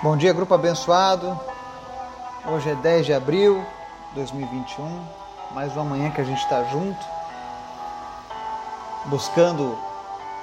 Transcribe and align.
Bom 0.00 0.16
dia, 0.16 0.32
grupo 0.32 0.54
abençoado. 0.54 1.36
Hoje 2.46 2.70
é 2.70 2.74
10 2.76 3.06
de 3.06 3.12
abril 3.12 3.66
de 4.10 4.14
2021, 4.14 5.04
mais 5.50 5.72
uma 5.72 5.82
manhã 5.82 6.08
que 6.12 6.20
a 6.20 6.24
gente 6.24 6.38
está 6.38 6.62
junto, 6.62 7.04
buscando 9.06 9.76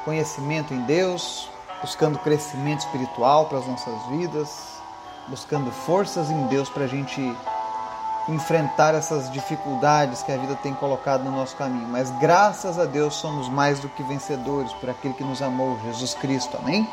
conhecimento 0.04 0.73
em 0.73 0.81
Deus, 0.81 1.49
buscando 1.79 2.20
crescimento 2.20 2.81
espiritual 2.81 3.46
para 3.46 3.60
as 3.60 3.65
nossas 3.65 3.96
vidas, 4.07 4.81
buscando 5.29 5.72
forças 5.72 6.29
em 6.29 6.47
Deus 6.47 6.67
para 6.67 6.83
a 6.83 6.87
gente 6.87 7.22
enfrentar 8.28 8.94
essas 8.94 9.31
dificuldades 9.31 10.22
que 10.22 10.33
a 10.33 10.37
vida 10.37 10.56
tem 10.56 10.74
colocado 10.74 11.24
no 11.24 11.31
nosso 11.31 11.56
caminho. 11.56 11.87
Mas 11.87 12.12
graças 12.19 12.78
a 12.78 12.83
Deus 12.83 13.13
somos 13.13 13.47
mais 13.47 13.79
do 13.79 13.87
que 13.87 14.03
vencedores 14.03 14.74
por 14.74 14.90
aquele 14.90 15.13
que 15.13 15.24
nos 15.24 15.42
amou, 15.42 15.79
Jesus 15.85 16.13
Cristo. 16.13 16.58
Amém? 16.58 16.85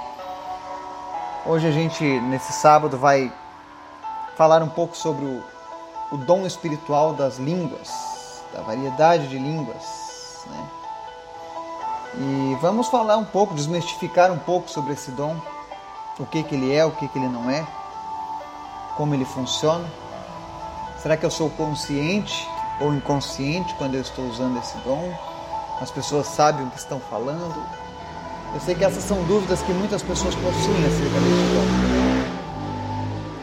Hoje 1.44 1.66
a 1.66 1.72
gente, 1.72 2.04
nesse 2.04 2.52
sábado, 2.52 2.96
vai 2.96 3.32
falar 4.36 4.62
um 4.62 4.68
pouco 4.68 4.96
sobre 4.96 5.24
o, 5.24 5.42
o 6.12 6.16
dom 6.16 6.46
espiritual 6.46 7.14
das 7.14 7.36
línguas, 7.36 7.90
da 8.54 8.62
variedade 8.62 9.26
de 9.26 9.38
línguas. 9.38 9.82
Né? 10.46 10.68
E 12.14 12.58
vamos 12.60 12.86
falar 12.86 13.16
um 13.16 13.24
pouco, 13.24 13.54
desmistificar 13.54 14.30
um 14.30 14.38
pouco 14.38 14.70
sobre 14.70 14.92
esse 14.92 15.10
dom, 15.10 15.36
o 16.16 16.24
que, 16.24 16.44
que 16.44 16.54
ele 16.54 16.72
é, 16.72 16.84
o 16.84 16.92
que, 16.92 17.08
que 17.08 17.18
ele 17.18 17.28
não 17.28 17.50
é, 17.50 17.66
como 18.96 19.12
ele 19.12 19.24
funciona. 19.24 19.90
Será 21.02 21.16
que 21.16 21.26
eu 21.26 21.30
sou 21.30 21.50
consciente 21.50 22.48
ou 22.80 22.94
inconsciente 22.94 23.74
quando 23.74 23.96
eu 23.96 24.00
estou 24.00 24.24
usando 24.26 24.60
esse 24.60 24.76
dom? 24.78 25.12
As 25.80 25.90
pessoas 25.90 26.28
sabem 26.28 26.64
o 26.64 26.70
que 26.70 26.78
estão 26.78 27.00
falando? 27.00 27.60
Eu 28.54 28.60
sei 28.60 28.74
que 28.74 28.84
essas 28.84 29.02
são 29.02 29.24
dúvidas 29.24 29.62
que 29.62 29.72
muitas 29.72 30.02
pessoas 30.02 30.34
possuem 30.34 30.84
acerca 30.84 31.20
deste 31.20 31.54
dom. 31.54 31.64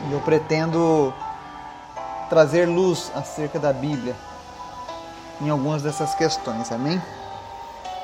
E 0.08 0.14
eu 0.14 0.20
pretendo 0.20 1.12
trazer 2.30 2.68
luz 2.68 3.12
acerca 3.16 3.58
da 3.58 3.74
Bíblia 3.74 4.16
em 5.42 5.50
algumas 5.50 5.82
dessas 5.82 6.14
questões, 6.14 6.72
amém? 6.72 7.02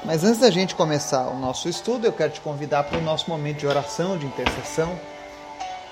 Mas 0.04 0.24
antes 0.24 0.40
da 0.40 0.50
gente 0.50 0.74
começar 0.74 1.28
o 1.28 1.38
nosso 1.38 1.70
estudo, 1.70 2.08
eu 2.08 2.12
quero 2.12 2.32
te 2.32 2.42
convidar 2.42 2.84
para 2.86 2.98
o 2.98 3.02
nosso 3.02 3.30
momento 3.30 3.60
de 3.60 3.68
oração, 3.68 4.18
de 4.18 4.26
intercessão, 4.26 5.00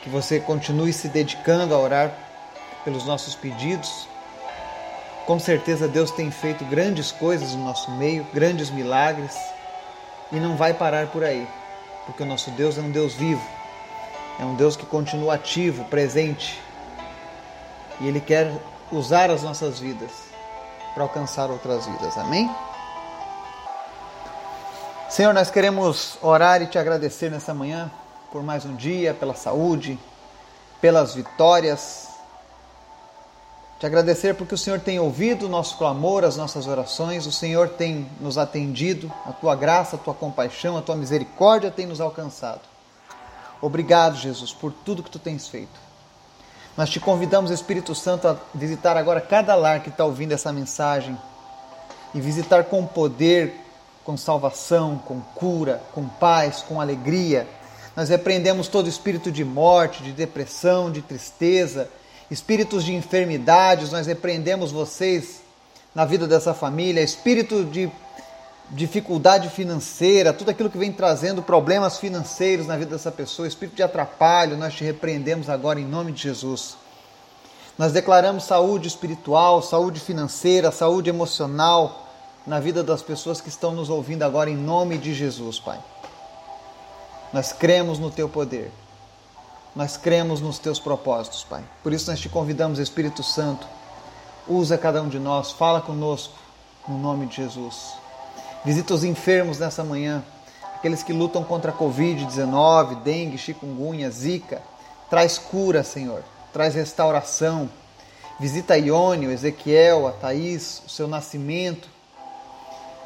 que 0.01 0.09
você 0.09 0.39
continue 0.39 0.91
se 0.93 1.07
dedicando 1.07 1.75
a 1.75 1.77
orar 1.79 2.11
pelos 2.83 3.05
nossos 3.05 3.35
pedidos. 3.35 4.07
Com 5.27 5.39
certeza 5.39 5.87
Deus 5.87 6.09
tem 6.09 6.31
feito 6.31 6.65
grandes 6.65 7.11
coisas 7.11 7.53
no 7.53 7.63
nosso 7.65 7.91
meio, 7.91 8.25
grandes 8.33 8.71
milagres 8.71 9.52
e 10.33 10.39
não 10.39 10.57
vai 10.57 10.73
parar 10.73 11.07
por 11.07 11.23
aí, 11.23 11.47
porque 12.05 12.23
o 12.23 12.25
nosso 12.25 12.51
Deus 12.51 12.77
é 12.77 12.81
um 12.81 12.91
Deus 12.91 13.13
vivo, 13.13 13.41
é 14.39 14.43
um 14.43 14.55
Deus 14.55 14.75
que 14.75 14.85
continua 14.85 15.35
ativo, 15.35 15.85
presente, 15.85 16.59
e 18.01 18.07
Ele 18.07 18.19
quer 18.19 18.51
usar 18.91 19.29
as 19.29 19.43
nossas 19.43 19.79
vidas 19.79 20.11
para 20.93 21.03
alcançar 21.03 21.49
outras 21.49 21.85
vidas. 21.85 22.17
Amém? 22.17 22.49
Senhor, 25.09 25.33
nós 25.33 25.51
queremos 25.51 26.17
orar 26.21 26.61
e 26.61 26.67
te 26.67 26.79
agradecer 26.79 27.29
nessa 27.29 27.53
manhã 27.53 27.91
por 28.31 28.41
mais 28.41 28.65
um 28.65 28.75
dia, 28.75 29.13
pela 29.13 29.35
saúde, 29.35 29.99
pelas 30.81 31.13
vitórias 31.13 32.12
te 33.83 33.87
agradecer 33.87 34.33
porque 34.35 34.55
o 34.55 34.57
Senhor 34.57 34.79
tem 34.79 34.97
ouvido 34.97 35.45
o 35.45 35.49
nosso 35.49 35.77
clamor, 35.77 36.23
as 36.23 36.37
nossas 36.37 36.67
orações, 36.67 37.25
o 37.25 37.33
Senhor 37.33 37.67
tem 37.67 38.07
nos 38.21 38.37
atendido, 38.37 39.11
a 39.25 39.33
tua 39.33 39.57
graça, 39.57 39.97
a 39.97 39.99
tua 39.99 40.13
compaixão, 40.13 40.77
a 40.77 40.81
tua 40.81 40.95
misericórdia 40.95 41.69
tem 41.69 41.85
nos 41.85 41.99
alcançado. 41.99 42.61
Obrigado, 43.61 44.15
Jesus, 44.15 44.53
por 44.53 44.71
tudo 44.71 45.03
que 45.03 45.11
tu 45.11 45.19
tens 45.19 45.49
feito. 45.49 45.77
Nós 46.77 46.89
te 46.89 46.97
convidamos, 46.97 47.51
Espírito 47.51 47.93
Santo, 47.93 48.25
a 48.25 48.37
visitar 48.55 48.95
agora 48.95 49.19
cada 49.19 49.53
lar 49.53 49.81
que 49.81 49.89
está 49.89 50.05
ouvindo 50.05 50.31
essa 50.31 50.53
mensagem 50.53 51.17
e 52.15 52.21
visitar 52.21 52.63
com 52.63 52.85
poder, 52.85 53.53
com 54.05 54.15
salvação, 54.15 54.97
com 54.97 55.19
cura, 55.35 55.83
com 55.93 56.07
paz, 56.07 56.61
com 56.61 56.79
alegria. 56.79 57.45
Nós 57.97 58.07
repreendemos 58.07 58.69
todo 58.69 58.87
espírito 58.87 59.29
de 59.29 59.43
morte, 59.43 60.03
de 60.03 60.13
depressão, 60.13 60.89
de 60.89 61.01
tristeza, 61.01 61.89
espíritos 62.33 62.83
de 62.83 62.95
enfermidades, 62.95 63.91
nós 63.91 64.07
repreendemos 64.07 64.71
vocês 64.71 65.41
na 65.93 66.03
vida 66.03 66.25
dessa 66.25 66.51
família, 66.51 66.99
espírito 67.01 67.63
de 67.63 67.91
dificuldade 68.71 69.49
financeira, 69.49 70.33
tudo 70.33 70.49
aquilo 70.49 70.69
que 70.69 70.77
vem 70.77 70.91
trazendo 70.91 71.43
problemas 71.43 71.99
financeiros 71.99 72.65
na 72.65 72.75
vida 72.75 72.89
dessa 72.89 73.11
pessoa, 73.11 73.47
espírito 73.47 73.75
de 73.75 73.83
atrapalho, 73.83 74.57
nós 74.57 74.73
te 74.73 74.83
repreendemos 74.83 75.47
agora 75.47 75.79
em 75.79 75.85
nome 75.85 76.11
de 76.11 76.23
Jesus. 76.23 76.75
Nós 77.77 77.91
declaramos 77.91 78.45
saúde 78.45 78.87
espiritual, 78.87 79.61
saúde 79.61 79.99
financeira, 79.99 80.71
saúde 80.71 81.11
emocional 81.11 82.07
na 82.47 82.59
vida 82.59 82.83
das 82.83 83.03
pessoas 83.03 83.39
que 83.39 83.49
estão 83.49 83.73
nos 83.73 83.91
ouvindo 83.91 84.23
agora 84.23 84.49
em 84.49 84.57
nome 84.57 84.97
de 84.97 85.13
Jesus, 85.13 85.59
Pai. 85.59 85.79
Nós 87.31 87.53
cremos 87.53 87.99
no 87.99 88.09
teu 88.09 88.27
poder. 88.27 88.71
Nós 89.75 89.97
cremos 89.97 90.39
nos 90.39 90.59
teus 90.59 90.79
propósitos, 90.79 91.43
Pai. 91.43 91.63
Por 91.81 91.91
isso 91.93 92.09
nós 92.09 92.19
te 92.19 92.29
convidamos, 92.29 92.77
Espírito 92.77 93.23
Santo, 93.23 93.65
usa 94.47 94.77
cada 94.77 95.01
um 95.01 95.09
de 95.09 95.17
nós, 95.17 95.51
fala 95.51 95.81
conosco, 95.81 96.35
no 96.87 96.99
nome 96.99 97.25
de 97.25 97.37
Jesus. 97.37 97.93
Visita 98.63 98.93
os 98.93 99.03
enfermos 99.03 99.57
nessa 99.57 99.83
manhã, 99.83 100.23
aqueles 100.75 101.01
que 101.01 101.11
lutam 101.11 101.43
contra 101.43 101.71
a 101.71 101.75
Covid-19, 101.75 103.01
dengue, 103.01 103.37
chikungunya, 103.37 104.11
zika. 104.11 104.61
Traz 105.09 105.39
cura, 105.39 105.83
Senhor, 105.83 106.23
traz 106.51 106.75
restauração. 106.75 107.67
Visita 108.39 108.77
Iônio, 108.77 109.31
Ezequiel, 109.31 110.07
a 110.07 110.11
Thaís, 110.11 110.83
o 110.85 110.89
seu 110.89 111.07
nascimento. 111.07 111.89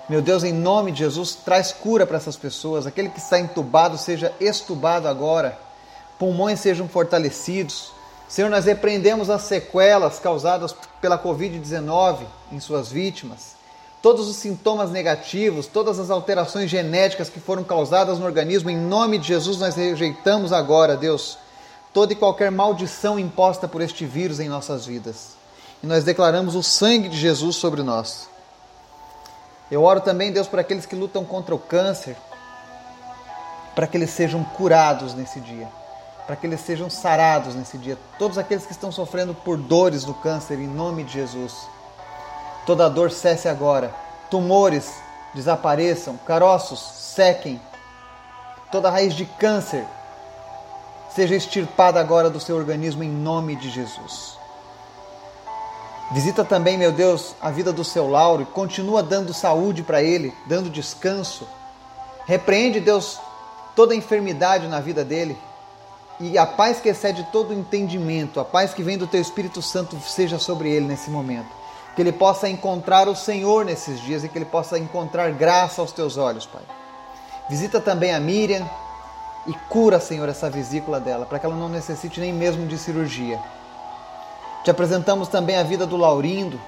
Meu 0.09 0.21
Deus, 0.21 0.43
em 0.43 0.53
nome 0.53 0.91
de 0.91 0.99
Jesus, 0.99 1.35
traz 1.35 1.71
cura 1.71 2.05
para 2.05 2.17
essas 2.17 2.35
pessoas. 2.35 2.85
Aquele 2.85 3.09
que 3.09 3.19
está 3.19 3.39
entubado, 3.39 3.97
seja 3.97 4.33
estubado 4.39 5.07
agora 5.07 5.66
pulmões 6.17 6.59
sejam 6.59 6.87
fortalecidos. 6.87 7.91
Senhor, 8.27 8.49
nós 8.49 8.65
repreendemos 8.65 9.29
as 9.29 9.43
sequelas 9.43 10.19
causadas 10.19 10.75
pela 10.99 11.17
Covid-19 11.17 12.25
em 12.51 12.59
suas 12.59 12.91
vítimas, 12.91 13.55
todos 14.01 14.27
os 14.27 14.35
sintomas 14.35 14.91
negativos, 14.91 15.65
todas 15.65 15.97
as 15.97 16.09
alterações 16.09 16.69
genéticas 16.69 17.29
que 17.29 17.39
foram 17.39 17.63
causadas 17.63 18.19
no 18.19 18.25
organismo, 18.25 18.69
em 18.69 18.77
nome 18.77 19.17
de 19.17 19.27
Jesus 19.27 19.57
nós 19.57 19.75
rejeitamos 19.75 20.51
agora, 20.51 20.97
Deus, 20.97 21.37
toda 21.93 22.13
e 22.13 22.15
qualquer 22.15 22.51
maldição 22.51 23.17
imposta 23.17 23.67
por 23.67 23.81
este 23.81 24.05
vírus 24.05 24.39
em 24.39 24.49
nossas 24.49 24.85
vidas. 24.85 25.37
E 25.81 25.87
nós 25.87 26.03
declaramos 26.03 26.55
o 26.55 26.63
sangue 26.63 27.07
de 27.07 27.17
Jesus 27.17 27.55
sobre 27.55 27.81
nós. 27.81 28.27
Eu 29.69 29.83
oro 29.83 30.01
também, 30.01 30.31
Deus, 30.31 30.47
por 30.47 30.59
aqueles 30.59 30.85
que 30.85 30.95
lutam 30.95 31.23
contra 31.23 31.53
o 31.53 31.59
câncer, 31.59 32.15
para 33.75 33.87
que 33.87 33.95
eles 33.95 34.09
sejam 34.09 34.43
curados 34.43 35.13
nesse 35.13 35.39
dia 35.39 35.67
para 36.27 36.35
que 36.35 36.45
eles 36.45 36.59
sejam 36.59 36.89
sarados 36.89 37.55
nesse 37.55 37.77
dia. 37.77 37.97
Todos 38.19 38.37
aqueles 38.37 38.65
que 38.65 38.73
estão 38.73 38.91
sofrendo 38.91 39.33
por 39.33 39.57
dores 39.57 40.03
do 40.03 40.13
câncer, 40.13 40.59
em 40.59 40.67
nome 40.67 41.05
de 41.05 41.13
Jesus. 41.13 41.53
Toda 42.65 42.89
dor 42.89 43.09
cesse 43.09 43.47
agora. 43.47 43.95
Tumores 44.29 44.93
desapareçam, 45.33 46.17
caroços 46.17 46.81
sequem. 46.81 47.61
Toda 48.69 48.89
raiz 48.89 49.13
de 49.13 49.23
câncer 49.25 49.85
seja 51.15 51.33
extirpada 51.33 51.97
agora 51.97 52.29
do 52.29 52.41
seu 52.41 52.57
organismo 52.57 53.03
em 53.03 53.09
nome 53.09 53.55
de 53.55 53.69
Jesus. 53.69 54.37
Visita 56.11 56.43
também, 56.43 56.77
meu 56.77 56.91
Deus, 56.91 57.35
a 57.41 57.49
vida 57.49 57.71
do 57.71 57.85
seu 57.85 58.09
Lauro 58.09 58.41
e 58.41 58.45
continua 58.45 59.01
dando 59.01 59.33
saúde 59.33 59.81
para 59.81 60.03
ele, 60.03 60.33
dando 60.45 60.69
descanso. 60.69 61.47
Repreende, 62.25 62.81
Deus, 62.81 63.17
toda 63.75 63.95
enfermidade 63.95 64.67
na 64.67 64.81
vida 64.81 65.05
dele 65.05 65.37
e 66.19 66.37
a 66.37 66.45
paz 66.45 66.79
que 66.79 66.89
excede 66.89 67.23
todo 67.31 67.53
entendimento, 67.53 68.39
a 68.39 68.45
paz 68.45 68.73
que 68.73 68.81
vem 68.81 68.97
do 68.97 69.05
Teu 69.05 69.21
Espírito 69.21 69.61
Santo 69.61 69.99
seja 69.99 70.39
sobre 70.39 70.69
ele 70.69 70.87
nesse 70.87 71.11
momento. 71.11 71.49
Que 71.95 72.01
ele 72.01 72.11
possa 72.11 72.49
encontrar 72.49 73.07
o 73.07 73.15
Senhor 73.15 73.65
nesses 73.65 73.99
dias 74.01 74.23
e 74.23 74.29
que 74.29 74.37
ele 74.37 74.45
possa 74.45 74.79
encontrar 74.79 75.31
graça 75.31 75.79
aos 75.81 75.91
Teus 75.91 76.17
olhos, 76.17 76.45
Pai. 76.45 76.61
Visita 77.49 77.79
também 77.79 78.13
a 78.13 78.19
Miriam 78.19 78.67
e 79.45 79.53
cura, 79.69 79.99
Senhor, 79.99 80.27
essa 80.27 80.49
vesícula 80.49 80.99
dela, 80.99 81.25
para 81.25 81.37
que 81.39 81.45
ela 81.45 81.55
não 81.55 81.69
necessite 81.69 82.19
nem 82.19 82.33
mesmo 82.33 82.65
de 82.65 82.77
cirurgia. 82.77 83.39
Te 84.63 84.71
apresentamos 84.71 85.27
também 85.27 85.55
a 85.55 85.63
vida 85.63 85.85
do 85.85 85.97
Laurindo. 85.97 86.59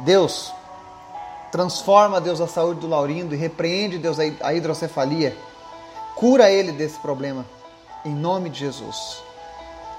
Deus, 0.00 0.52
transforma, 1.50 2.20
Deus, 2.20 2.40
a 2.40 2.48
saúde 2.48 2.80
do 2.80 2.88
Laurindo 2.88 3.34
e 3.34 3.38
repreende, 3.38 3.98
Deus, 3.98 4.18
a 4.18 4.52
hidrocefalia. 4.52 5.36
Cura 6.16 6.50
ele 6.50 6.72
desse 6.72 6.98
problema 6.98 7.44
em 8.04 8.14
nome 8.14 8.50
de 8.50 8.60
Jesus. 8.60 9.22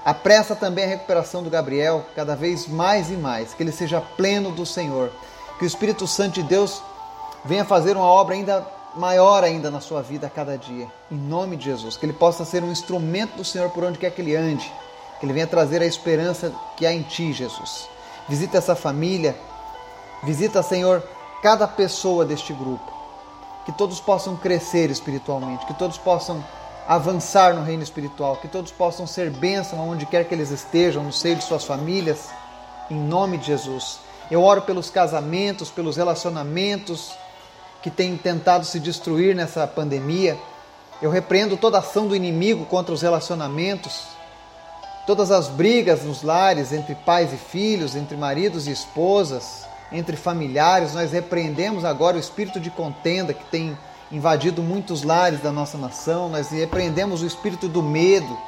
Apressa 0.04 0.56
também 0.56 0.84
a 0.84 0.88
recuperação 0.88 1.42
do 1.42 1.50
Gabriel, 1.50 2.04
cada 2.14 2.34
vez 2.34 2.66
mais 2.66 3.10
e 3.10 3.14
mais, 3.14 3.54
que 3.54 3.62
ele 3.62 3.72
seja 3.72 4.00
pleno 4.00 4.50
do 4.50 4.66
Senhor, 4.66 5.12
que 5.58 5.64
o 5.64 5.66
Espírito 5.66 6.06
Santo 6.06 6.34
de 6.34 6.42
Deus 6.42 6.82
venha 7.44 7.64
fazer 7.64 7.96
uma 7.96 8.06
obra 8.06 8.34
ainda 8.34 8.66
maior 8.94 9.42
ainda 9.42 9.70
na 9.70 9.80
sua 9.80 10.02
vida 10.02 10.26
a 10.26 10.30
cada 10.30 10.58
dia, 10.58 10.86
em 11.10 11.16
nome 11.16 11.56
de 11.56 11.64
Jesus. 11.64 11.96
Que 11.96 12.06
ele 12.06 12.12
possa 12.12 12.44
ser 12.44 12.62
um 12.62 12.70
instrumento 12.70 13.36
do 13.36 13.44
Senhor 13.44 13.70
por 13.70 13.84
onde 13.84 13.98
quer 13.98 14.10
que 14.10 14.20
ele 14.20 14.36
ande, 14.36 14.70
que 15.18 15.26
ele 15.26 15.32
venha 15.32 15.46
trazer 15.46 15.80
a 15.82 15.86
esperança 15.86 16.52
que 16.76 16.86
há 16.86 16.92
em 16.92 17.02
ti, 17.02 17.32
Jesus. 17.32 17.88
Visita 18.28 18.58
essa 18.58 18.74
família, 18.74 19.36
visita, 20.22 20.62
Senhor, 20.62 21.02
cada 21.42 21.66
pessoa 21.66 22.24
deste 22.24 22.52
grupo. 22.52 22.92
Que 23.64 23.72
todos 23.72 24.00
possam 24.00 24.36
crescer 24.36 24.90
espiritualmente, 24.90 25.64
que 25.66 25.74
todos 25.74 25.96
possam 25.96 26.44
avançar 26.86 27.54
no 27.54 27.62
reino 27.62 27.82
espiritual, 27.82 28.36
que 28.36 28.48
todos 28.48 28.72
possam 28.72 29.06
ser 29.06 29.30
bênção 29.30 29.80
aonde 29.80 30.06
quer 30.06 30.24
que 30.24 30.34
eles 30.34 30.50
estejam, 30.50 31.02
no 31.02 31.12
seio 31.12 31.36
de 31.36 31.44
suas 31.44 31.64
famílias, 31.64 32.28
em 32.90 32.96
nome 32.96 33.38
de 33.38 33.46
Jesus. 33.46 34.00
Eu 34.30 34.42
oro 34.42 34.62
pelos 34.62 34.90
casamentos, 34.90 35.70
pelos 35.70 35.96
relacionamentos 35.96 37.12
que 37.82 37.90
têm 37.90 38.16
tentado 38.16 38.64
se 38.64 38.78
destruir 38.78 39.34
nessa 39.34 39.66
pandemia. 39.66 40.38
Eu 41.00 41.10
repreendo 41.10 41.56
toda 41.56 41.78
ação 41.78 42.06
do 42.06 42.16
inimigo 42.16 42.64
contra 42.66 42.94
os 42.94 43.02
relacionamentos, 43.02 44.04
todas 45.06 45.30
as 45.30 45.48
brigas 45.48 46.04
nos 46.04 46.22
lares 46.22 46.72
entre 46.72 46.94
pais 46.94 47.32
e 47.32 47.36
filhos, 47.36 47.96
entre 47.96 48.16
maridos 48.16 48.66
e 48.66 48.70
esposas, 48.70 49.66
entre 49.90 50.16
familiares. 50.16 50.94
Nós 50.94 51.12
repreendemos 51.12 51.84
agora 51.84 52.16
o 52.16 52.20
espírito 52.20 52.60
de 52.60 52.70
contenda 52.70 53.34
que 53.34 53.44
tem 53.44 53.76
invadido 54.12 54.62
muitos 54.62 55.02
lares 55.02 55.40
da 55.40 55.50
nossa 55.50 55.78
nação, 55.78 56.28
nós 56.28 56.50
repreendemos 56.50 57.22
o 57.22 57.26
espírito 57.26 57.66
do 57.66 57.82
medo 57.82 58.38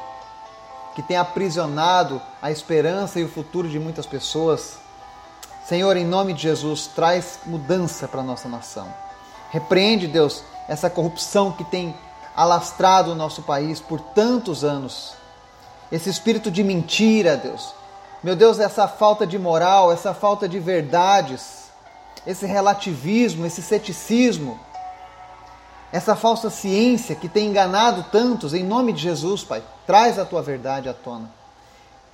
que 0.94 1.02
tem 1.02 1.16
aprisionado 1.16 2.20
a 2.40 2.50
esperança 2.50 3.18
e 3.18 3.24
o 3.24 3.28
futuro 3.28 3.66
de 3.68 3.80
muitas 3.80 4.04
pessoas. 4.04 4.78
Senhor, 5.66 5.96
em 5.96 6.04
nome 6.04 6.34
de 6.34 6.42
Jesus, 6.42 6.86
traz 6.94 7.40
mudança 7.46 8.06
para 8.06 8.20
a 8.20 8.24
nossa 8.24 8.46
nação. 8.46 8.86
Repreende, 9.50 10.06
Deus, 10.06 10.44
essa 10.68 10.90
corrupção 10.90 11.50
que 11.50 11.64
tem 11.64 11.96
alastrado 12.36 13.12
o 13.12 13.14
nosso 13.14 13.42
país 13.42 13.80
por 13.80 13.98
tantos 13.98 14.64
anos. 14.64 15.14
Esse 15.90 16.10
espírito 16.10 16.50
de 16.50 16.62
mentira, 16.62 17.38
Deus. 17.38 17.72
Meu 18.22 18.36
Deus, 18.36 18.58
essa 18.58 18.86
falta 18.86 19.26
de 19.26 19.38
moral, 19.38 19.90
essa 19.90 20.12
falta 20.12 20.46
de 20.46 20.58
verdades, 20.58 21.70
esse 22.26 22.44
relativismo, 22.44 23.46
esse 23.46 23.62
ceticismo 23.62 24.60
essa 25.94 26.16
falsa 26.16 26.50
ciência 26.50 27.14
que 27.14 27.28
tem 27.28 27.46
enganado 27.46 28.06
tantos, 28.10 28.52
em 28.52 28.64
nome 28.64 28.92
de 28.92 29.00
Jesus, 29.00 29.44
Pai, 29.44 29.62
traz 29.86 30.18
a 30.18 30.24
tua 30.24 30.42
verdade 30.42 30.88
à 30.88 30.92
tona 30.92 31.30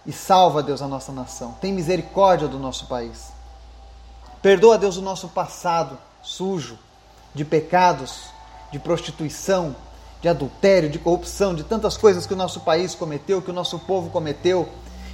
e 0.05 0.13
salva, 0.13 0.63
Deus, 0.63 0.83
a 0.83 0.87
nossa 0.87 1.11
nação. 1.13 1.57
Tem 1.63 1.73
misericórdia 1.73 2.47
do 2.47 2.59
nosso 2.59 2.87
país. 2.89 3.33
Perdoa, 4.43 4.77
Deus, 4.77 4.99
o 4.99 5.01
nosso 5.01 5.29
passado 5.29 5.97
sujo 6.23 6.79
de 7.35 7.43
pecados, 7.43 8.25
de 8.71 8.79
prostituição, 8.79 9.75
de 10.21 10.29
adultério, 10.29 10.91
de 10.91 10.99
corrupção, 10.99 11.55
de 11.55 11.65
tantas 11.65 11.97
coisas 11.97 12.27
que 12.27 12.35
o 12.35 12.37
nosso 12.37 12.61
país 12.61 12.95
cometeu, 12.95 13.41
que 13.41 13.51
o 13.51 13.55
nosso 13.55 13.79
povo 13.79 14.11
cometeu, 14.11 14.69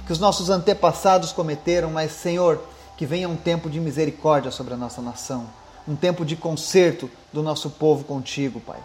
que 0.05 0.11
os 0.11 0.19
nossos 0.19 0.49
antepassados 0.49 1.31
cometeram, 1.31 1.89
mas, 1.89 2.11
Senhor, 2.11 2.61
que 2.97 3.05
venha 3.05 3.29
um 3.29 3.37
tempo 3.37 3.69
de 3.69 3.79
misericórdia 3.79 4.51
sobre 4.51 4.73
a 4.73 4.77
nossa 4.77 5.01
nação 5.01 5.45
um 5.87 5.95
tempo 5.95 6.25
de 6.25 6.35
conserto 6.35 7.09
do 7.31 7.41
nosso 7.41 7.69
povo 7.69 8.03
contigo, 8.03 8.59
Pai. 8.59 8.79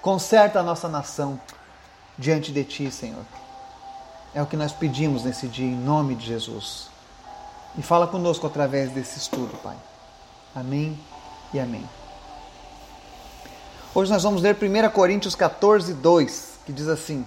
Conserta 0.00 0.60
a 0.60 0.62
nossa 0.62 0.88
nação 0.88 1.40
diante 2.18 2.52
de 2.52 2.62
Ti, 2.64 2.90
Senhor. 2.90 3.24
É 4.34 4.42
o 4.42 4.46
que 4.46 4.56
nós 4.56 4.72
pedimos 4.72 5.24
nesse 5.24 5.46
dia, 5.46 5.66
em 5.66 5.76
nome 5.76 6.14
de 6.14 6.26
Jesus. 6.26 6.88
E 7.76 7.82
fala 7.82 8.06
conosco 8.06 8.46
através 8.46 8.90
desse 8.90 9.18
estudo, 9.18 9.56
Pai. 9.58 9.76
Amém 10.54 10.98
e 11.54 11.60
amém. 11.60 11.88
Hoje 13.94 14.10
nós 14.10 14.22
vamos 14.22 14.42
ler 14.42 14.56
1 14.56 14.90
Coríntios 14.90 15.34
14, 15.34 15.94
2, 15.94 16.58
que 16.66 16.72
diz 16.72 16.88
assim: 16.88 17.26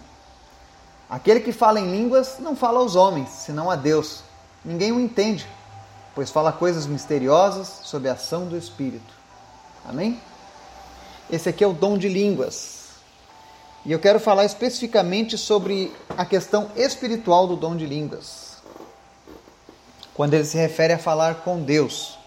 Aquele 1.09 1.39
que 1.39 1.51
fala 1.51 1.79
em 1.79 1.91
línguas 1.91 2.37
não 2.39 2.55
fala 2.55 2.79
aos 2.79 2.95
homens, 2.95 3.29
senão 3.29 3.69
a 3.69 3.75
Deus. 3.75 4.23
Ninguém 4.63 4.91
o 4.91 4.99
entende, 4.99 5.47
pois 6.15 6.31
fala 6.31 6.53
coisas 6.53 6.87
misteriosas 6.87 7.81
sob 7.83 8.07
a 8.07 8.13
ação 8.13 8.47
do 8.47 8.57
Espírito. 8.57 9.13
Amém? 9.85 10.19
Esse 11.29 11.49
aqui 11.49 11.63
é 11.63 11.67
o 11.67 11.73
dom 11.73 11.97
de 11.97 12.07
línguas. 12.07 12.85
E 13.85 13.91
eu 13.91 13.99
quero 13.99 14.19
falar 14.19 14.45
especificamente 14.45 15.37
sobre 15.37 15.93
a 16.17 16.25
questão 16.25 16.71
espiritual 16.75 17.45
do 17.45 17.55
dom 17.55 17.75
de 17.75 17.85
línguas. 17.85 18.55
Quando 20.13 20.33
ele 20.33 20.45
se 20.45 20.57
refere 20.57 20.93
a 20.93 20.97
falar 20.97 21.35
com 21.43 21.61
Deus. 21.61 22.17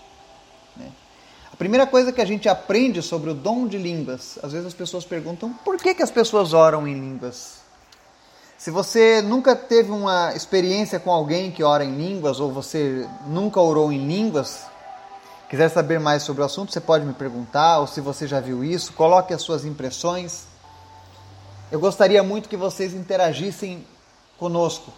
Né? 0.77 0.93
A 1.53 1.57
primeira 1.57 1.87
coisa 1.87 2.13
que 2.13 2.21
a 2.21 2.25
gente 2.25 2.49
aprende 2.49 3.03
sobre 3.03 3.31
o 3.31 3.35
dom 3.35 3.67
de 3.67 3.79
línguas, 3.79 4.39
às 4.43 4.53
vezes 4.53 4.67
as 4.67 4.75
pessoas 4.75 5.05
perguntam 5.05 5.53
por 5.65 5.79
que, 5.79 5.95
que 5.95 6.03
as 6.03 6.11
pessoas 6.11 6.53
oram 6.53 6.87
em 6.87 6.95
línguas? 6.95 7.68
Se 8.59 8.73
você 8.73 9.23
nunca 9.23 9.55
teve 9.55 9.93
uma 9.93 10.35
experiência 10.35 10.99
com 10.99 11.13
alguém 11.13 11.53
que 11.53 11.63
ora 11.63 11.85
em 11.85 11.95
línguas, 11.95 12.41
ou 12.41 12.51
você 12.51 13.09
nunca 13.25 13.61
orou 13.61 13.93
em 13.93 14.05
línguas, 14.05 14.67
quiser 15.49 15.69
saber 15.69 16.01
mais 16.01 16.25
sobre 16.25 16.43
o 16.43 16.45
assunto, 16.45 16.73
você 16.73 16.81
pode 16.81 17.05
me 17.05 17.15
perguntar, 17.15 17.79
ou 17.79 17.87
se 17.87 18.01
você 18.01 18.27
já 18.27 18.41
viu 18.41 18.65
isso, 18.65 18.93
coloque 18.95 19.33
as 19.33 19.43
suas 19.43 19.65
impressões. 19.65 20.47
Eu 21.71 21.79
gostaria 21.79 22.21
muito 22.21 22.49
que 22.49 22.57
vocês 22.57 22.95
interagissem 22.95 23.87
conosco 24.37 24.93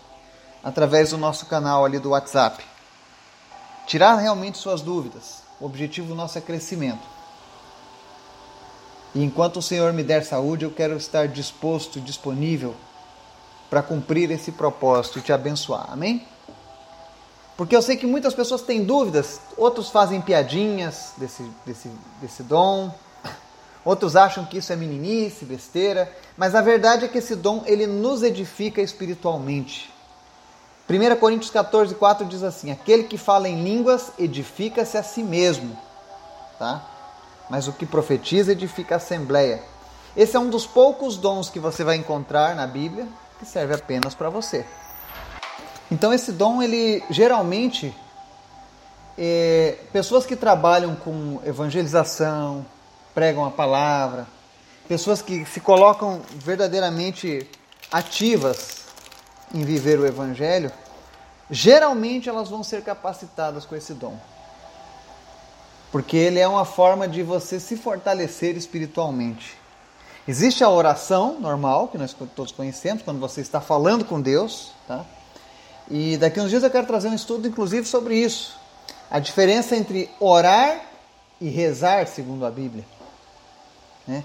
através 0.64 1.10
do 1.10 1.18
nosso 1.18 1.44
canal 1.44 1.84
ali 1.84 1.98
do 1.98 2.10
WhatsApp. 2.10 2.64
Tirar 3.86 4.14
realmente 4.14 4.56
suas 4.56 4.80
dúvidas. 4.80 5.42
O 5.60 5.66
objetivo 5.66 6.14
nosso 6.14 6.38
é 6.38 6.40
crescimento. 6.40 7.06
E 9.14 9.22
enquanto 9.22 9.58
o 9.58 9.62
Senhor 9.62 9.92
me 9.92 10.02
der 10.02 10.24
saúde, 10.24 10.64
eu 10.64 10.70
quero 10.70 10.96
estar 10.96 11.28
disposto 11.28 12.00
disponível 12.00 12.74
para 13.70 13.82
cumprir 13.82 14.31
esse 14.31 14.52
propósito 14.52 15.20
e 15.20 15.22
te 15.22 15.32
abençoar. 15.32 15.87
Amém? 15.90 16.26
Porque 17.56 17.76
eu 17.76 17.81
sei 17.81 17.96
que 17.96 18.06
muitas 18.06 18.34
pessoas 18.34 18.62
têm 18.62 18.84
dúvidas, 18.84 19.40
outros 19.56 19.88
fazem 19.90 20.20
piadinhas 20.20 21.12
desse, 21.17 21.43
desse, 21.64 21.90
desse 22.20 22.43
dom, 22.43 22.93
outros 23.84 24.17
acham 24.17 24.44
que 24.44 24.58
isso 24.58 24.72
é 24.72 24.76
meninice, 24.76 25.44
besteira, 25.44 26.11
mas 26.37 26.55
a 26.55 26.61
verdade 26.61 27.05
é 27.05 27.08
que 27.08 27.19
esse 27.19 27.37
dom 27.37 27.62
ele 27.67 27.87
nos 27.87 28.22
edifica 28.22 28.82
espiritualmente. 28.82 29.93
1 30.88 31.17
Coríntios 31.17 31.50
14, 31.50 31.94
4 31.94 32.26
diz 32.26 32.43
assim: 32.43 32.72
Aquele 32.72 33.05
que 33.05 33.17
fala 33.17 33.49
em 33.49 33.62
línguas 33.62 34.11
edifica-se 34.19 34.99
a 34.99 35.02
si 35.02 35.22
mesmo, 35.22 35.78
tá? 36.58 36.84
mas 37.50 37.67
o 37.67 37.72
que 37.72 37.84
profetiza 37.84 38.52
edifica 38.52 38.94
a 38.94 38.96
assembleia. 38.96 39.61
Esse 40.17 40.37
é 40.37 40.40
um 40.40 40.49
dos 40.49 40.67
poucos 40.67 41.17
dons 41.17 41.50
que 41.50 41.58
você 41.58 41.82
vai 41.82 41.96
encontrar 41.96 42.55
na 42.55 42.67
Bíblia, 42.67 43.08
que 43.40 43.46
serve 43.46 43.75
apenas 43.75 44.14
para 44.14 44.28
você. 44.28 44.66
Então 45.91 46.12
esse 46.12 46.31
dom, 46.31 46.62
ele 46.62 47.03
geralmente, 47.10 47.96
é, 49.19 49.79
pessoas 49.93 50.26
que 50.26 50.36
trabalham 50.36 50.94
com 50.94 51.41
evangelização, 51.44 52.65
pregam 53.15 53.44
a 53.44 53.50
palavra, 53.50 54.26
pessoas 54.86 55.22
que 55.22 55.44
se 55.46 55.58
colocam 55.58 56.20
verdadeiramente 56.34 57.50
ativas 57.91 58.84
em 59.55 59.65
viver 59.65 59.98
o 59.98 60.06
evangelho, 60.06 60.70
geralmente 61.50 62.29
elas 62.29 62.50
vão 62.50 62.62
ser 62.62 62.82
capacitadas 62.82 63.65
com 63.65 63.74
esse 63.74 63.94
dom. 63.94 64.17
Porque 65.91 66.17
ele 66.17 66.38
é 66.38 66.46
uma 66.46 66.67
forma 66.67 67.08
de 67.08 67.22
você 67.22 67.58
se 67.58 67.76
fortalecer 67.76 68.56
espiritualmente. 68.56 69.59
Existe 70.29 70.62
a 70.62 70.69
oração 70.69 71.41
normal, 71.41 71.89
que 71.89 71.98
nós 71.98 72.15
todos 72.36 72.53
conhecemos, 72.53 73.03
quando 73.03 73.19
você 73.19 73.41
está 73.41 73.60
falando 73.60 74.05
com 74.05 74.20
Deus. 74.20 74.72
Tá? 74.86 75.05
E 75.91 76.17
daqui 76.17 76.39
a 76.39 76.43
uns 76.43 76.50
dias 76.50 76.62
eu 76.62 76.70
quero 76.70 76.86
trazer 76.86 77.08
um 77.08 77.15
estudo, 77.15 77.48
inclusive, 77.48 77.86
sobre 77.86 78.17
isso. 78.17 78.58
A 79.10 79.19
diferença 79.19 79.74
entre 79.74 80.10
orar 80.20 80.82
e 81.41 81.48
rezar, 81.48 82.06
segundo 82.06 82.44
a 82.46 82.50
Bíblia. 82.50 82.84
Né? 84.06 84.22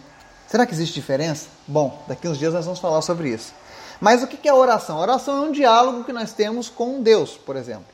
Será 0.48 0.66
que 0.66 0.74
existe 0.74 0.94
diferença? 0.94 1.48
Bom, 1.68 2.04
daqui 2.08 2.28
a 2.28 2.30
uns 2.30 2.38
dias 2.38 2.54
nós 2.54 2.66
vamos 2.66 2.80
falar 2.80 3.02
sobre 3.02 3.30
isso. 3.30 3.54
Mas 4.00 4.22
o 4.22 4.28
que 4.28 4.48
é 4.48 4.54
oração? 4.54 5.00
Oração 5.00 5.44
é 5.44 5.48
um 5.48 5.52
diálogo 5.52 6.04
que 6.04 6.14
nós 6.14 6.34
temos 6.34 6.70
com 6.70 7.02
Deus, 7.02 7.32
por 7.32 7.56
exemplo. 7.56 7.86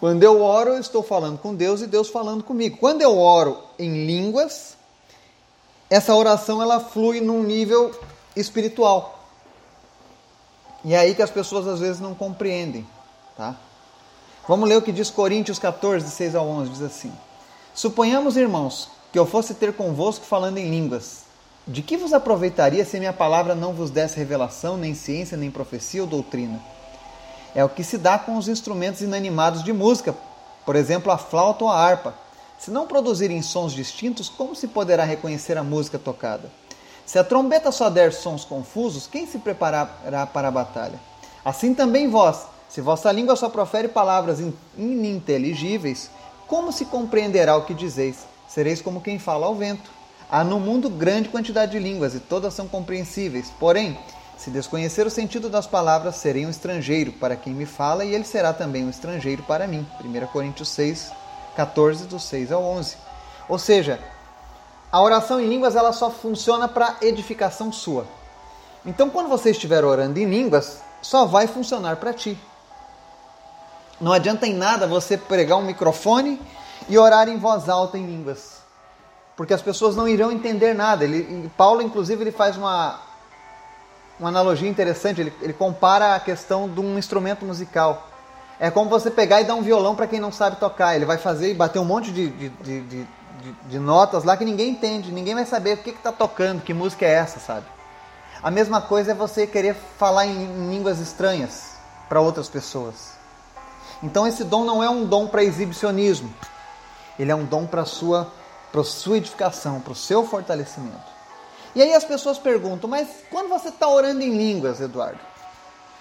Quando 0.00 0.22
eu 0.22 0.42
oro, 0.42 0.70
eu 0.70 0.80
estou 0.80 1.02
falando 1.02 1.38
com 1.38 1.54
Deus 1.54 1.80
e 1.80 1.86
Deus 1.86 2.08
falando 2.08 2.42
comigo. 2.42 2.76
Quando 2.78 3.02
eu 3.02 3.18
oro 3.18 3.62
em 3.78 4.06
línguas, 4.06 4.75
essa 5.88 6.14
oração 6.14 6.60
ela 6.60 6.80
flui 6.80 7.20
num 7.20 7.42
nível 7.42 7.98
espiritual. 8.34 9.18
E 10.84 10.94
é 10.94 10.98
aí 10.98 11.14
que 11.14 11.22
as 11.22 11.30
pessoas 11.30 11.66
às 11.66 11.80
vezes 11.80 12.00
não 12.00 12.14
compreendem, 12.14 12.86
tá? 13.36 13.56
Vamos 14.48 14.68
ler 14.68 14.76
o 14.76 14.82
que 14.82 14.92
diz 14.92 15.10
Coríntios 15.10 15.58
14, 15.58 16.08
6 16.10 16.34
ao 16.34 16.46
11, 16.46 16.70
diz 16.70 16.82
assim: 16.82 17.12
Suponhamos, 17.74 18.36
irmãos, 18.36 18.88
que 19.12 19.18
eu 19.18 19.26
fosse 19.26 19.54
ter 19.54 19.72
convosco 19.72 20.24
falando 20.24 20.58
em 20.58 20.70
línguas. 20.70 21.24
De 21.66 21.82
que 21.82 21.96
vos 21.96 22.12
aproveitaria 22.12 22.84
se 22.84 22.98
minha 23.00 23.12
palavra 23.12 23.52
não 23.52 23.72
vos 23.72 23.90
desse 23.90 24.16
revelação, 24.16 24.76
nem 24.76 24.94
ciência, 24.94 25.36
nem 25.36 25.50
profecia 25.50 26.00
ou 26.00 26.06
doutrina? 26.06 26.60
É 27.56 27.64
o 27.64 27.68
que 27.68 27.82
se 27.82 27.98
dá 27.98 28.18
com 28.18 28.36
os 28.36 28.46
instrumentos 28.46 29.00
inanimados 29.00 29.64
de 29.64 29.72
música, 29.72 30.14
por 30.64 30.76
exemplo, 30.76 31.10
a 31.10 31.18
flauta 31.18 31.64
ou 31.64 31.70
a 31.70 31.76
harpa 31.76 32.25
Se 32.58 32.70
não 32.70 32.86
produzirem 32.86 33.42
sons 33.42 33.72
distintos, 33.72 34.28
como 34.28 34.54
se 34.54 34.66
poderá 34.66 35.04
reconhecer 35.04 35.58
a 35.58 35.62
música 35.62 35.98
tocada? 35.98 36.50
Se 37.04 37.18
a 37.18 37.24
trombeta 37.24 37.70
só 37.70 37.88
der 37.88 38.12
sons 38.12 38.44
confusos, 38.44 39.06
quem 39.06 39.26
se 39.26 39.38
preparará 39.38 40.26
para 40.26 40.48
a 40.48 40.50
batalha? 40.50 40.98
Assim 41.44 41.74
também 41.74 42.08
vós, 42.08 42.46
se 42.68 42.80
vossa 42.80 43.12
língua 43.12 43.36
só 43.36 43.48
profere 43.48 43.88
palavras 43.88 44.38
ininteligíveis, 44.76 46.10
como 46.46 46.72
se 46.72 46.84
compreenderá 46.86 47.56
o 47.56 47.64
que 47.64 47.74
dizeis? 47.74 48.26
Sereis 48.48 48.80
como 48.80 49.00
quem 49.00 49.18
fala 49.18 49.46
ao 49.46 49.54
vento. 49.54 49.90
Há 50.30 50.42
no 50.42 50.58
mundo 50.58 50.90
grande 50.90 51.28
quantidade 51.28 51.72
de 51.72 51.78
línguas 51.78 52.14
e 52.14 52.20
todas 52.20 52.54
são 52.54 52.66
compreensíveis. 52.66 53.52
Porém, 53.60 53.96
se 54.36 54.50
desconhecer 54.50 55.06
o 55.06 55.10
sentido 55.10 55.48
das 55.48 55.66
palavras, 55.66 56.16
serei 56.16 56.44
um 56.44 56.50
estrangeiro 56.50 57.12
para 57.12 57.36
quem 57.36 57.54
me 57.54 57.66
fala 57.66 58.04
e 58.04 58.14
ele 58.14 58.24
será 58.24 58.52
também 58.52 58.84
um 58.84 58.90
estrangeiro 58.90 59.42
para 59.44 59.66
mim. 59.66 59.86
1 60.04 60.26
Coríntios 60.26 60.68
6, 60.70 61.10
14, 61.56 62.04
do 62.04 62.20
6 62.20 62.52
ao 62.52 62.62
11. 62.62 62.96
Ou 63.48 63.58
seja, 63.58 63.98
a 64.92 65.02
oração 65.02 65.40
em 65.40 65.48
línguas 65.48 65.74
ela 65.74 65.92
só 65.92 66.10
funciona 66.10 66.68
para 66.68 66.96
edificação 67.00 67.72
sua. 67.72 68.06
Então, 68.84 69.10
quando 69.10 69.28
você 69.28 69.50
estiver 69.50 69.84
orando 69.84 70.18
em 70.18 70.26
línguas, 70.26 70.80
só 71.02 71.24
vai 71.24 71.46
funcionar 71.46 71.96
para 71.96 72.12
ti. 72.12 72.38
Não 74.00 74.12
adianta 74.12 74.46
em 74.46 74.54
nada 74.54 74.86
você 74.86 75.16
pregar 75.16 75.58
um 75.58 75.64
microfone 75.64 76.40
e 76.88 76.98
orar 76.98 77.28
em 77.28 77.38
voz 77.38 77.68
alta 77.68 77.98
em 77.98 78.06
línguas, 78.06 78.58
porque 79.36 79.54
as 79.54 79.62
pessoas 79.62 79.96
não 79.96 80.06
irão 80.06 80.30
entender 80.30 80.74
nada. 80.74 81.04
Ele, 81.04 81.50
Paulo, 81.56 81.82
inclusive, 81.82 82.22
ele 82.22 82.32
faz 82.32 82.56
uma, 82.56 83.00
uma 84.20 84.28
analogia 84.28 84.68
interessante. 84.68 85.20
Ele, 85.20 85.32
ele 85.40 85.52
compara 85.52 86.14
a 86.14 86.20
questão 86.20 86.68
de 86.68 86.78
um 86.78 86.98
instrumento 86.98 87.44
musical. 87.44 88.06
É 88.58 88.70
como 88.70 88.88
você 88.88 89.10
pegar 89.10 89.40
e 89.40 89.44
dar 89.44 89.54
um 89.54 89.62
violão 89.62 89.94
para 89.94 90.06
quem 90.06 90.18
não 90.18 90.32
sabe 90.32 90.56
tocar. 90.56 90.96
Ele 90.96 91.04
vai 91.04 91.18
fazer 91.18 91.50
e 91.50 91.54
bater 91.54 91.78
um 91.78 91.84
monte 91.84 92.10
de, 92.10 92.28
de, 92.28 92.48
de, 92.48 92.80
de, 92.82 93.06
de 93.68 93.78
notas 93.78 94.24
lá 94.24 94.36
que 94.36 94.44
ninguém 94.44 94.70
entende, 94.70 95.12
ninguém 95.12 95.34
vai 95.34 95.44
saber 95.44 95.74
o 95.74 95.82
que 95.82 95.90
está 95.90 96.10
tocando, 96.10 96.62
que 96.62 96.72
música 96.72 97.04
é 97.04 97.10
essa, 97.10 97.38
sabe? 97.38 97.66
A 98.42 98.50
mesma 98.50 98.80
coisa 98.80 99.10
é 99.10 99.14
você 99.14 99.46
querer 99.46 99.74
falar 99.98 100.26
em, 100.26 100.70
línguas 100.70 101.00
estranhas 101.00 101.76
para 102.08 102.20
outras 102.20 102.48
pessoas. 102.48 103.12
Então 104.02 104.26
esse 104.26 104.44
dom 104.44 104.64
não 104.64 104.82
é 104.82 104.88
um 104.88 105.04
dom 105.04 105.26
para 105.26 105.44
exibicionismo. 105.44 106.32
Ele 107.18 107.30
é 107.30 107.34
um 107.34 107.44
dom 107.44 107.66
para 107.66 107.84
sua 107.84 108.30
para 108.72 108.84
sua 108.84 109.16
edificação, 109.16 109.80
para 109.80 109.92
o 109.92 109.96
seu 109.96 110.26
fortalecimento. 110.26 111.16
E 111.74 111.80
aí 111.80 111.94
as 111.94 112.04
pessoas 112.04 112.36
perguntam, 112.36 112.90
mas 112.90 113.08
quando 113.30 113.48
você 113.48 113.68
está 113.68 113.88
orando 113.88 114.22
em 114.22 114.36
línguas, 114.36 114.80
Eduardo? 114.80 115.20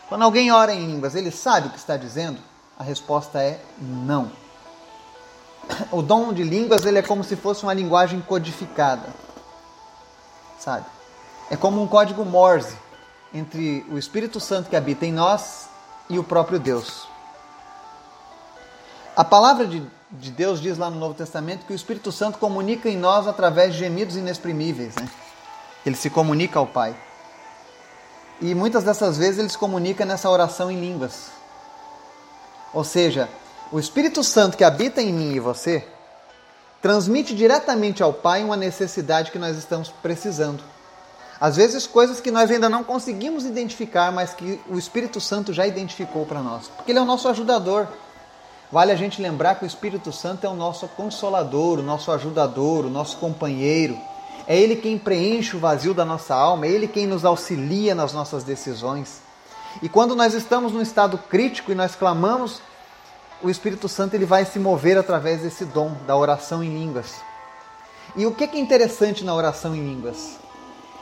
Quando 0.07 0.23
alguém 0.23 0.51
ora 0.51 0.73
em 0.73 0.85
línguas, 0.85 1.15
ele 1.15 1.31
sabe 1.31 1.67
o 1.67 1.71
que 1.71 1.77
está 1.77 1.97
dizendo? 1.97 2.39
A 2.77 2.83
resposta 2.83 3.41
é 3.41 3.59
não. 3.79 4.31
O 5.91 6.01
dom 6.01 6.31
de 6.31 6.43
línguas 6.43 6.85
ele 6.85 6.99
é 6.99 7.01
como 7.01 7.23
se 7.23 7.35
fosse 7.35 7.63
uma 7.63 7.73
linguagem 7.73 8.21
codificada, 8.21 9.07
sabe? 10.59 10.85
É 11.49 11.55
como 11.55 11.81
um 11.81 11.87
código 11.87 12.23
Morse 12.23 12.75
entre 13.33 13.85
o 13.89 13.97
Espírito 13.97 14.39
Santo 14.39 14.69
que 14.69 14.75
habita 14.75 15.05
em 15.05 15.11
nós 15.11 15.67
e 16.09 16.19
o 16.19 16.23
próprio 16.23 16.59
Deus. 16.59 17.07
A 19.15 19.23
palavra 19.23 19.65
de, 19.65 19.81
de 20.11 20.29
Deus 20.31 20.61
diz 20.61 20.77
lá 20.77 20.89
no 20.89 20.99
Novo 20.99 21.15
Testamento 21.15 21.65
que 21.65 21.73
o 21.73 21.75
Espírito 21.75 22.11
Santo 22.11 22.37
comunica 22.37 22.89
em 22.89 22.97
nós 22.97 23.27
através 23.27 23.73
de 23.73 23.79
gemidos 23.79 24.15
inexprimíveis, 24.15 24.93
né? 24.95 25.09
Ele 25.85 25.95
se 25.95 26.09
comunica 26.09 26.59
ao 26.59 26.67
Pai. 26.67 26.95
E 28.41 28.53
muitas 28.53 28.83
dessas 28.83 29.17
vezes 29.17 29.39
ele 29.39 29.49
se 29.49 29.57
comunica 29.57 30.05
nessa 30.05 30.29
oração 30.29 30.69
em 30.69 30.79
línguas. 30.79 31.27
Ou 32.73 32.83
seja, 32.83 33.29
o 33.71 33.79
Espírito 33.79 34.23
Santo 34.23 34.57
que 34.57 34.63
habita 34.63 35.01
em 35.01 35.13
mim 35.13 35.33
e 35.33 35.39
você 35.39 35.87
transmite 36.81 37.33
diretamente 37.33 38.03
ao 38.03 38.13
Pai 38.13 38.43
uma 38.43 38.57
necessidade 38.57 39.31
que 39.31 39.39
nós 39.39 39.57
estamos 39.57 39.89
precisando. 39.89 40.61
Às 41.39 41.55
vezes, 41.55 41.87
coisas 41.87 42.21
que 42.21 42.31
nós 42.31 42.49
ainda 42.51 42.69
não 42.69 42.83
conseguimos 42.83 43.45
identificar, 43.45 44.11
mas 44.11 44.33
que 44.33 44.59
o 44.69 44.77
Espírito 44.77 45.19
Santo 45.19 45.51
já 45.51 45.65
identificou 45.65 46.25
para 46.25 46.41
nós, 46.41 46.67
porque 46.67 46.91
ele 46.91 46.99
é 46.99 47.01
o 47.01 47.05
nosso 47.05 47.27
ajudador. 47.27 47.87
Vale 48.71 48.91
a 48.91 48.95
gente 48.95 49.21
lembrar 49.21 49.55
que 49.55 49.63
o 49.63 49.67
Espírito 49.67 50.11
Santo 50.11 50.45
é 50.45 50.49
o 50.49 50.53
nosso 50.53 50.87
consolador, 50.89 51.79
o 51.79 51.83
nosso 51.83 52.11
ajudador, 52.11 52.85
o 52.85 52.89
nosso 52.89 53.17
companheiro 53.17 53.97
é 54.47 54.57
Ele 54.57 54.75
quem 54.75 54.97
preenche 54.97 55.55
o 55.55 55.59
vazio 55.59 55.93
da 55.93 56.05
nossa 56.05 56.35
alma, 56.35 56.65
é 56.65 56.69
Ele 56.69 56.87
quem 56.87 57.07
nos 57.07 57.25
auxilia 57.25 57.95
nas 57.95 58.13
nossas 58.13 58.43
decisões. 58.43 59.21
E 59.81 59.89
quando 59.89 60.15
nós 60.15 60.33
estamos 60.33 60.71
num 60.71 60.81
estado 60.81 61.17
crítico 61.17 61.71
e 61.71 61.75
nós 61.75 61.95
clamamos, 61.95 62.61
o 63.41 63.49
Espírito 63.49 63.89
Santo 63.89 64.13
ele 64.13 64.25
vai 64.25 64.45
se 64.45 64.59
mover 64.59 64.97
através 64.97 65.41
desse 65.41 65.65
dom 65.65 65.95
da 66.07 66.15
oração 66.15 66.63
em 66.63 66.69
línguas. 66.69 67.15
E 68.15 68.25
o 68.25 68.33
que 68.33 68.45
é 68.45 68.57
interessante 68.57 69.23
na 69.25 69.33
oração 69.33 69.75
em 69.75 69.83
línguas? 69.83 70.37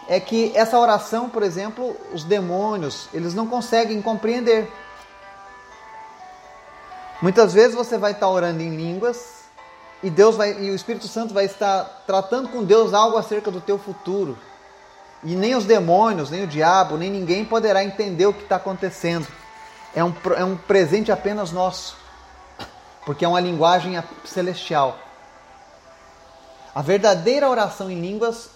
É 0.07 0.19
que 0.19 0.51
essa 0.55 0.79
oração, 0.79 1.29
por 1.29 1.43
exemplo, 1.43 1.95
os 2.11 2.23
demônios, 2.23 3.07
eles 3.13 3.33
não 3.33 3.47
conseguem 3.47 4.01
compreender. 4.01 4.71
Muitas 7.21 7.53
vezes 7.53 7.75
você 7.75 7.97
vai 7.97 8.11
estar 8.11 8.27
orando 8.27 8.61
em 8.61 8.75
línguas 8.75 9.42
e 10.03 10.09
Deus 10.09 10.35
vai 10.35 10.61
e 10.61 10.69
o 10.69 10.75
Espírito 10.75 11.07
Santo 11.07 11.33
vai 11.33 11.45
estar 11.45 12.03
tratando 12.05 12.49
com 12.49 12.61
Deus 12.61 12.93
algo 12.93 13.17
acerca 13.17 13.49
do 13.49 13.61
teu 13.61 13.79
futuro. 13.79 14.37
E 15.23 15.33
nem 15.33 15.55
os 15.55 15.63
demônios, 15.63 16.29
nem 16.29 16.43
o 16.43 16.47
diabo, 16.47 16.97
nem 16.97 17.09
ninguém 17.09 17.45
poderá 17.45 17.81
entender 17.81 18.25
o 18.25 18.33
que 18.33 18.43
está 18.43 18.57
acontecendo. 18.57 19.25
É 19.95 20.03
um, 20.03 20.13
é 20.35 20.43
um 20.43 20.57
presente 20.57 21.09
apenas 21.09 21.53
nosso, 21.53 21.95
porque 23.05 23.23
é 23.23 23.27
uma 23.27 23.39
linguagem 23.39 24.03
celestial. 24.25 24.99
A 26.75 26.81
verdadeira 26.81 27.49
oração 27.49 27.89
em 27.89 28.01
línguas 28.01 28.49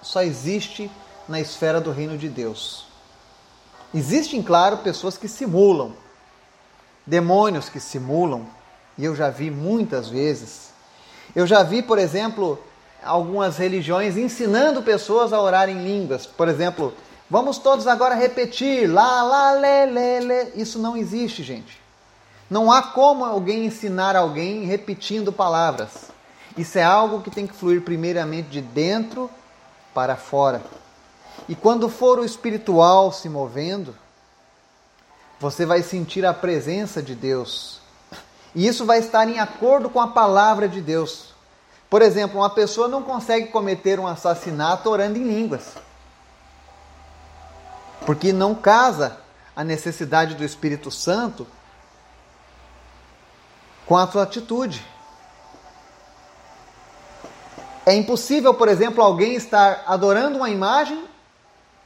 só 0.00 0.22
existe 0.22 0.88
na 1.28 1.40
esfera 1.40 1.80
do 1.80 1.90
reino 1.90 2.16
de 2.16 2.28
Deus. 2.28 2.86
Existem, 3.92 4.40
claro, 4.40 4.78
pessoas 4.78 5.18
que 5.18 5.26
simulam, 5.26 5.94
demônios 7.04 7.68
que 7.68 7.80
simulam, 7.80 8.46
e 8.96 9.04
eu 9.04 9.16
já 9.16 9.30
vi 9.30 9.50
muitas 9.50 10.08
vezes 10.08 10.71
eu 11.34 11.46
já 11.46 11.62
vi, 11.62 11.82
por 11.82 11.98
exemplo, 11.98 12.58
algumas 13.02 13.56
religiões 13.56 14.16
ensinando 14.16 14.82
pessoas 14.82 15.32
a 15.32 15.40
orar 15.40 15.68
em 15.68 15.82
línguas. 15.82 16.26
Por 16.26 16.48
exemplo, 16.48 16.94
vamos 17.28 17.58
todos 17.58 17.86
agora 17.86 18.14
repetir 18.14 18.90
lá, 18.90 19.22
lá, 19.22 19.52
lê, 19.52 19.86
lê, 19.86 20.20
lê. 20.20 20.44
Isso 20.54 20.78
não 20.78 20.96
existe, 20.96 21.42
gente. 21.42 21.80
Não 22.50 22.70
há 22.70 22.82
como 22.82 23.24
alguém 23.24 23.64
ensinar 23.64 24.14
alguém 24.14 24.64
repetindo 24.64 25.32
palavras. 25.32 26.10
Isso 26.56 26.78
é 26.78 26.82
algo 26.82 27.22
que 27.22 27.30
tem 27.30 27.46
que 27.46 27.54
fluir 27.54 27.80
primeiramente 27.82 28.50
de 28.50 28.60
dentro 28.60 29.30
para 29.94 30.16
fora. 30.16 30.62
E 31.48 31.54
quando 31.54 31.88
for 31.88 32.18
o 32.18 32.24
espiritual 32.24 33.10
se 33.10 33.28
movendo, 33.28 33.94
você 35.40 35.64
vai 35.64 35.82
sentir 35.82 36.26
a 36.26 36.34
presença 36.34 37.02
de 37.02 37.14
Deus 37.14 37.81
e 38.54 38.66
isso 38.66 38.84
vai 38.84 38.98
estar 38.98 39.28
em 39.28 39.38
acordo 39.38 39.88
com 39.88 40.00
a 40.00 40.08
palavra 40.08 40.68
de 40.68 40.80
Deus. 40.80 41.32
Por 41.88 42.02
exemplo, 42.02 42.40
uma 42.40 42.50
pessoa 42.50 42.88
não 42.88 43.02
consegue 43.02 43.48
cometer 43.48 43.98
um 43.98 44.06
assassinato 44.06 44.88
orando 44.88 45.18
em 45.18 45.24
línguas. 45.24 45.74
Porque 48.04 48.32
não 48.32 48.54
casa 48.54 49.18
a 49.54 49.62
necessidade 49.62 50.34
do 50.34 50.44
Espírito 50.44 50.90
Santo 50.90 51.46
com 53.86 53.96
a 53.96 54.06
sua 54.06 54.22
atitude. 54.22 54.84
É 57.84 57.94
impossível, 57.94 58.54
por 58.54 58.68
exemplo, 58.68 59.02
alguém 59.02 59.34
estar 59.34 59.84
adorando 59.86 60.38
uma 60.38 60.50
imagem 60.50 61.04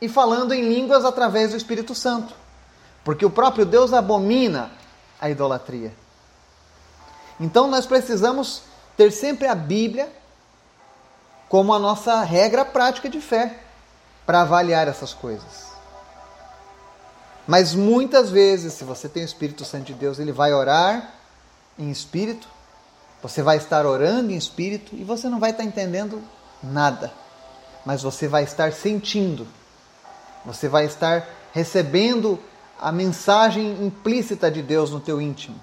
e 0.00 0.08
falando 0.08 0.52
em 0.52 0.68
línguas 0.68 1.04
através 1.04 1.50
do 1.50 1.56
Espírito 1.56 1.94
Santo. 1.94 2.34
Porque 3.02 3.24
o 3.24 3.30
próprio 3.30 3.64
Deus 3.64 3.92
abomina 3.92 4.70
a 5.20 5.30
idolatria. 5.30 5.92
Então 7.38 7.68
nós 7.68 7.86
precisamos 7.86 8.62
ter 8.96 9.10
sempre 9.10 9.46
a 9.46 9.54
Bíblia 9.54 10.10
como 11.48 11.72
a 11.72 11.78
nossa 11.78 12.22
regra 12.22 12.64
prática 12.64 13.08
de 13.08 13.20
fé 13.20 13.60
para 14.24 14.42
avaliar 14.42 14.88
essas 14.88 15.14
coisas. 15.14 15.66
Mas 17.46 17.74
muitas 17.74 18.30
vezes, 18.30 18.72
se 18.72 18.82
você 18.82 19.08
tem 19.08 19.22
o 19.22 19.26
Espírito 19.26 19.64
Santo 19.64 19.84
de 19.84 19.94
Deus, 19.94 20.18
ele 20.18 20.32
vai 20.32 20.52
orar 20.52 21.12
em 21.78 21.90
espírito, 21.90 22.48
você 23.22 23.42
vai 23.42 23.56
estar 23.56 23.86
orando 23.86 24.32
em 24.32 24.36
espírito 24.36 24.96
e 24.96 25.04
você 25.04 25.28
não 25.28 25.38
vai 25.38 25.50
estar 25.50 25.62
entendendo 25.62 26.20
nada, 26.62 27.12
mas 27.84 28.02
você 28.02 28.26
vai 28.26 28.42
estar 28.42 28.72
sentindo, 28.72 29.46
você 30.44 30.68
vai 30.68 30.86
estar 30.86 31.28
recebendo 31.52 32.40
a 32.80 32.90
mensagem 32.90 33.84
implícita 33.84 34.50
de 34.50 34.62
Deus 34.62 34.90
no 34.90 35.00
teu 35.00 35.20
íntimo. 35.20 35.60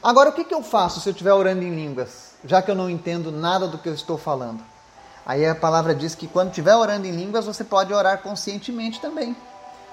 Agora, 0.00 0.30
o 0.30 0.32
que, 0.32 0.44
que 0.44 0.54
eu 0.54 0.62
faço 0.62 1.00
se 1.00 1.08
eu 1.08 1.12
estiver 1.12 1.32
orando 1.32 1.64
em 1.64 1.74
línguas, 1.74 2.34
já 2.44 2.62
que 2.62 2.70
eu 2.70 2.74
não 2.74 2.88
entendo 2.88 3.32
nada 3.32 3.66
do 3.66 3.78
que 3.78 3.88
eu 3.88 3.94
estou 3.94 4.16
falando? 4.16 4.62
Aí 5.24 5.46
a 5.46 5.54
palavra 5.54 5.94
diz 5.94 6.14
que 6.14 6.26
quando 6.26 6.48
estiver 6.48 6.74
orando 6.74 7.06
em 7.06 7.12
línguas, 7.12 7.46
você 7.46 7.62
pode 7.62 7.92
orar 7.92 8.18
conscientemente 8.18 9.00
também. 9.00 9.36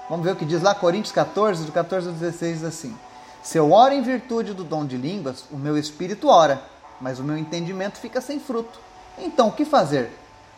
Vamos 0.08 0.24
ver 0.24 0.32
o 0.32 0.36
que 0.36 0.44
diz 0.44 0.60
lá 0.60 0.74
Coríntios 0.74 1.12
14, 1.12 1.64
do 1.64 1.72
14 1.72 2.08
ao 2.08 2.14
16, 2.14 2.58
diz 2.58 2.64
assim: 2.64 2.96
Se 3.42 3.56
eu 3.56 3.70
oro 3.72 3.94
em 3.94 4.02
virtude 4.02 4.52
do 4.52 4.64
dom 4.64 4.84
de 4.84 4.96
línguas, 4.96 5.44
o 5.52 5.56
meu 5.56 5.78
espírito 5.78 6.28
ora, 6.28 6.60
mas 7.00 7.20
o 7.20 7.24
meu 7.24 7.38
entendimento 7.38 7.98
fica 7.98 8.20
sem 8.20 8.40
fruto. 8.40 8.80
Então, 9.16 9.48
o 9.48 9.52
que 9.52 9.64
fazer? 9.64 10.10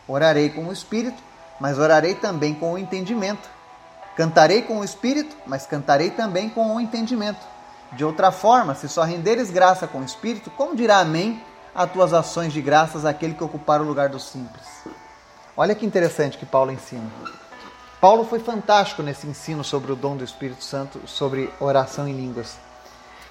Orarei 0.07 0.49
com 0.49 0.65
o 0.67 0.73
espírito, 0.73 1.21
mas 1.59 1.77
orarei 1.77 2.15
também 2.15 2.55
com 2.55 2.73
o 2.73 2.77
entendimento. 2.77 3.47
Cantarei 4.17 4.63
com 4.63 4.79
o 4.79 4.83
espírito, 4.83 5.35
mas 5.45 5.67
cantarei 5.67 6.09
também 6.09 6.49
com 6.49 6.75
o 6.75 6.79
entendimento. 6.79 7.39
De 7.95 8.03
outra 8.03 8.31
forma, 8.31 8.73
se 8.73 8.89
só 8.89 9.03
renderes 9.03 9.51
graça 9.51 9.87
com 9.87 9.99
o 9.99 10.03
espírito, 10.03 10.49
como 10.51 10.75
dirá 10.75 10.99
amém 10.99 11.41
a 11.75 11.85
tuas 11.85 12.13
ações 12.13 12.51
de 12.51 12.61
graças 12.61 13.05
àquele 13.05 13.35
que 13.35 13.43
ocupar 13.43 13.81
o 13.81 13.85
lugar 13.85 14.09
dos 14.09 14.23
simples? 14.23 14.65
Olha 15.55 15.75
que 15.75 15.85
interessante 15.85 16.37
que 16.37 16.45
Paulo 16.45 16.71
ensina. 16.71 17.09
Paulo 18.01 18.25
foi 18.25 18.39
fantástico 18.39 19.03
nesse 19.03 19.27
ensino 19.27 19.63
sobre 19.63 19.91
o 19.91 19.95
dom 19.95 20.17
do 20.17 20.23
Espírito 20.23 20.63
Santo, 20.63 20.99
sobre 21.05 21.53
oração 21.59 22.07
em 22.07 22.13
línguas. 22.13 22.57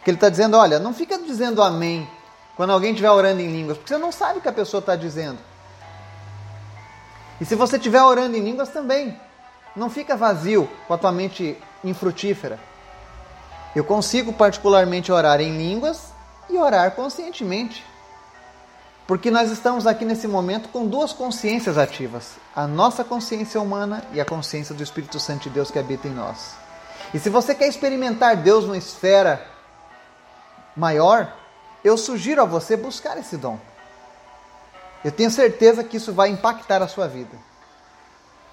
Que 0.04 0.11
ele 0.11 0.16
está 0.16 0.28
dizendo: 0.28 0.57
olha, 0.57 0.78
não 0.78 0.95
fica 0.95 1.19
dizendo 1.19 1.61
amém 1.61 2.09
quando 2.57 2.73
alguém 2.73 2.92
estiver 2.92 3.11
orando 3.11 3.40
em 3.40 3.50
línguas, 3.50 3.76
porque 3.76 3.92
você 3.92 3.99
não 3.99 4.12
sabe 4.12 4.38
o 4.38 4.42
que 4.42 4.49
a 4.49 4.52
pessoa 4.52 4.78
está 4.78 4.95
dizendo. 4.95 5.38
E 7.40 7.45
se 7.45 7.57
você 7.57 7.76
estiver 7.76 8.02
orando 8.02 8.37
em 8.37 8.40
línguas 8.40 8.69
também, 8.69 9.19
não 9.75 9.90
fica 9.90 10.16
vazio 10.16 10.69
com 10.87 10.95
a 10.95 10.99
tua 10.99 11.11
mente 11.11 11.59
infrutífera. 11.83 12.59
Eu 13.75 13.85
consigo 13.85 14.33
particularmente 14.33 15.11
orar 15.11 15.41
em 15.41 15.57
línguas 15.57 16.12
e 16.49 16.59
orar 16.59 16.91
conscientemente. 16.93 17.85
Porque 19.07 19.31
nós 19.31 19.50
estamos 19.50 19.87
aqui 19.87 20.05
nesse 20.05 20.29
momento 20.29 20.69
com 20.69 20.87
duas 20.87 21.12
consciências 21.12 21.79
ativas: 21.79 22.37
a 22.55 22.67
nossa 22.67 23.02
consciência 23.02 23.61
humana 23.61 24.05
e 24.12 24.21
a 24.21 24.25
consciência 24.25 24.75
do 24.75 24.83
Espírito 24.83 25.19
Santo 25.19 25.45
de 25.45 25.50
Deus 25.50 25.71
que 25.71 25.79
habita 25.79 26.07
em 26.07 26.12
nós. 26.12 26.55
E 27.14 27.19
se 27.19 27.31
você 27.31 27.55
quer 27.55 27.67
experimentar 27.67 28.37
Deus 28.37 28.64
numa 28.64 28.76
esfera 28.76 29.45
maior, 30.76 31.35
eu 31.83 31.97
sugiro 31.97 32.43
a 32.43 32.47
você 32.47 32.76
buscar 32.76 33.19
esse 33.19 33.37
dom. 33.37 33.59
Eu 35.05 35.11
tenho 35.11 35.31
certeza 35.31 35.83
que 35.83 35.97
isso 35.97 36.12
vai 36.12 36.29
impactar 36.29 36.81
a 36.83 36.88
sua 36.88 37.09
vida. 37.09 37.37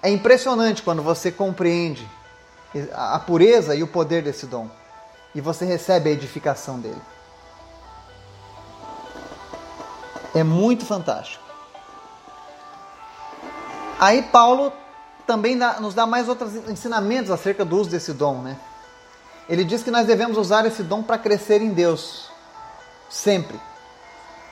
É 0.02 0.10
impressionante 0.10 0.82
quando 0.82 1.02
você 1.02 1.30
compreende 1.30 2.08
a 2.92 3.18
pureza 3.18 3.74
e 3.74 3.82
o 3.82 3.86
poder 3.86 4.22
desse 4.22 4.46
dom 4.46 4.68
e 5.34 5.40
você 5.40 5.64
recebe 5.64 6.10
a 6.10 6.12
edificação 6.12 6.78
dele. 6.78 7.00
É 10.34 10.42
muito 10.42 10.84
fantástico. 10.84 11.42
Aí 13.98 14.22
Paulo 14.22 14.72
também 15.26 15.58
dá, 15.58 15.80
nos 15.80 15.94
dá 15.94 16.06
mais 16.06 16.28
outros 16.28 16.54
ensinamentos 16.68 17.30
acerca 17.30 17.64
do 17.64 17.76
uso 17.76 17.90
desse 17.90 18.12
dom, 18.12 18.38
né? 18.38 18.56
Ele 19.48 19.64
diz 19.64 19.82
que 19.82 19.90
nós 19.90 20.06
devemos 20.06 20.38
usar 20.38 20.64
esse 20.64 20.82
dom 20.82 21.02
para 21.02 21.18
crescer 21.18 21.60
em 21.60 21.70
Deus. 21.70 22.30
Sempre. 23.08 23.60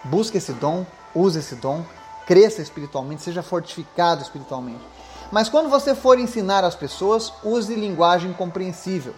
Busque 0.05 0.39
esse 0.39 0.53
dom, 0.53 0.85
use 1.15 1.39
esse 1.39 1.55
dom, 1.55 1.85
cresça 2.27 2.61
espiritualmente, 2.61 3.23
seja 3.23 3.43
fortificado 3.43 4.23
espiritualmente. 4.23 4.85
Mas 5.31 5.49
quando 5.49 5.69
você 5.69 5.95
for 5.95 6.19
ensinar 6.19 6.65
as 6.65 6.75
pessoas, 6.75 7.33
use 7.45 7.75
linguagem 7.75 8.33
compreensível. 8.33 9.15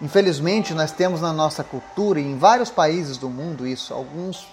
Infelizmente, 0.00 0.72
nós 0.72 0.92
temos 0.92 1.20
na 1.20 1.32
nossa 1.32 1.62
cultura 1.62 2.18
e 2.18 2.24
em 2.24 2.38
vários 2.38 2.70
países 2.70 3.18
do 3.18 3.28
mundo 3.28 3.66
isso. 3.66 3.92
Alguns, 3.92 4.46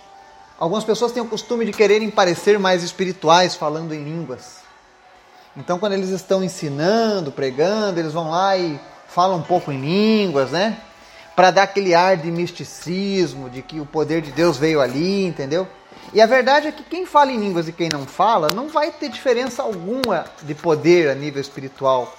algumas 0.60 0.84
pessoas 0.84 1.14
têm 1.14 1.24
o 1.24 1.28
costume 1.28 1.66
de 1.66 1.72
quererem 1.72 2.10
parecer 2.10 2.60
mais 2.60 2.84
espirituais 2.84 3.56
falando 3.56 3.94
em 3.94 4.04
línguas. 4.04 4.58
Então, 5.56 5.80
quando 5.80 5.94
eles 5.94 6.10
estão 6.10 6.44
ensinando, 6.44 7.32
pregando, 7.32 8.00
eles 8.00 8.14
vão 8.14 8.30
lá 8.30 8.58
e 8.58 8.80
falam 9.08 9.38
um 9.38 9.42
pouco 9.42 9.72
em 9.72 9.80
línguas, 9.80 10.52
né? 10.52 10.78
Para 11.36 11.50
dar 11.50 11.64
aquele 11.64 11.96
ar 11.96 12.18
de 12.18 12.30
misticismo, 12.30 13.50
de 13.50 13.62
que 13.62 13.80
o 13.80 13.86
poder 13.86 14.22
de 14.22 14.32
Deus 14.32 14.58
veio 14.58 14.82
ali, 14.82 15.26
entendeu? 15.26 15.68
E 16.14 16.22
a 16.22 16.26
verdade 16.26 16.68
é 16.68 16.72
que 16.72 16.84
quem 16.84 17.06
fala 17.06 17.32
em 17.32 17.38
línguas 17.38 17.68
e 17.68 17.72
quem 17.72 17.90
não 17.90 18.06
fala 18.06 18.50
não 18.54 18.68
vai 18.68 18.92
ter 18.92 19.10
diferença 19.10 19.64
alguma 19.64 20.26
de 20.44 20.54
poder 20.54 21.10
a 21.10 21.16
nível 21.16 21.42
espiritual. 21.42 22.14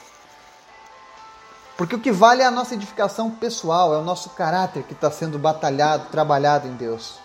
Porque 1.78 1.94
o 1.94 2.00
que 2.00 2.10
vale 2.10 2.42
é 2.42 2.44
a 2.44 2.50
nossa 2.50 2.74
edificação 2.74 3.30
pessoal, 3.30 3.94
é 3.94 3.98
o 3.98 4.02
nosso 4.02 4.30
caráter 4.30 4.82
que 4.82 4.94
está 4.94 5.12
sendo 5.12 5.38
batalhado, 5.38 6.06
trabalhado 6.10 6.66
em 6.66 6.72
Deus. 6.72 7.20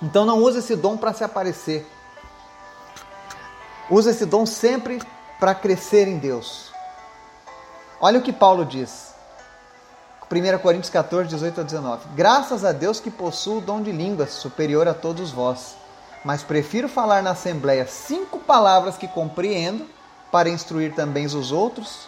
Então 0.00 0.24
não 0.24 0.40
use 0.40 0.60
esse 0.60 0.76
dom 0.76 0.96
para 0.96 1.12
se 1.12 1.24
aparecer. 1.24 1.84
Use 3.90 4.08
esse 4.08 4.24
dom 4.24 4.46
sempre 4.46 5.02
para 5.40 5.52
crescer 5.52 6.06
em 6.06 6.16
Deus. 6.16 6.72
Olha 8.00 8.20
o 8.20 8.22
que 8.22 8.32
Paulo 8.32 8.64
diz. 8.64 9.12
1 10.30 10.58
Coríntios 10.60 10.90
14, 10.90 11.28
18 11.28 11.60
a 11.60 11.64
19. 11.64 12.08
Graças 12.14 12.64
a 12.64 12.70
Deus 12.70 13.00
que 13.00 13.10
possuo 13.10 13.58
o 13.58 13.60
dom 13.60 13.82
de 13.82 13.90
línguas 13.90 14.30
superior 14.30 14.86
a 14.86 14.94
todos 14.94 15.32
vós, 15.32 15.74
mas 16.24 16.44
prefiro 16.44 16.88
falar 16.88 17.20
na 17.20 17.30
assembleia 17.30 17.84
cinco 17.84 18.38
palavras 18.38 18.96
que 18.96 19.08
compreendo 19.08 19.88
para 20.30 20.48
instruir 20.48 20.94
também 20.94 21.26
os 21.26 21.50
outros 21.50 22.06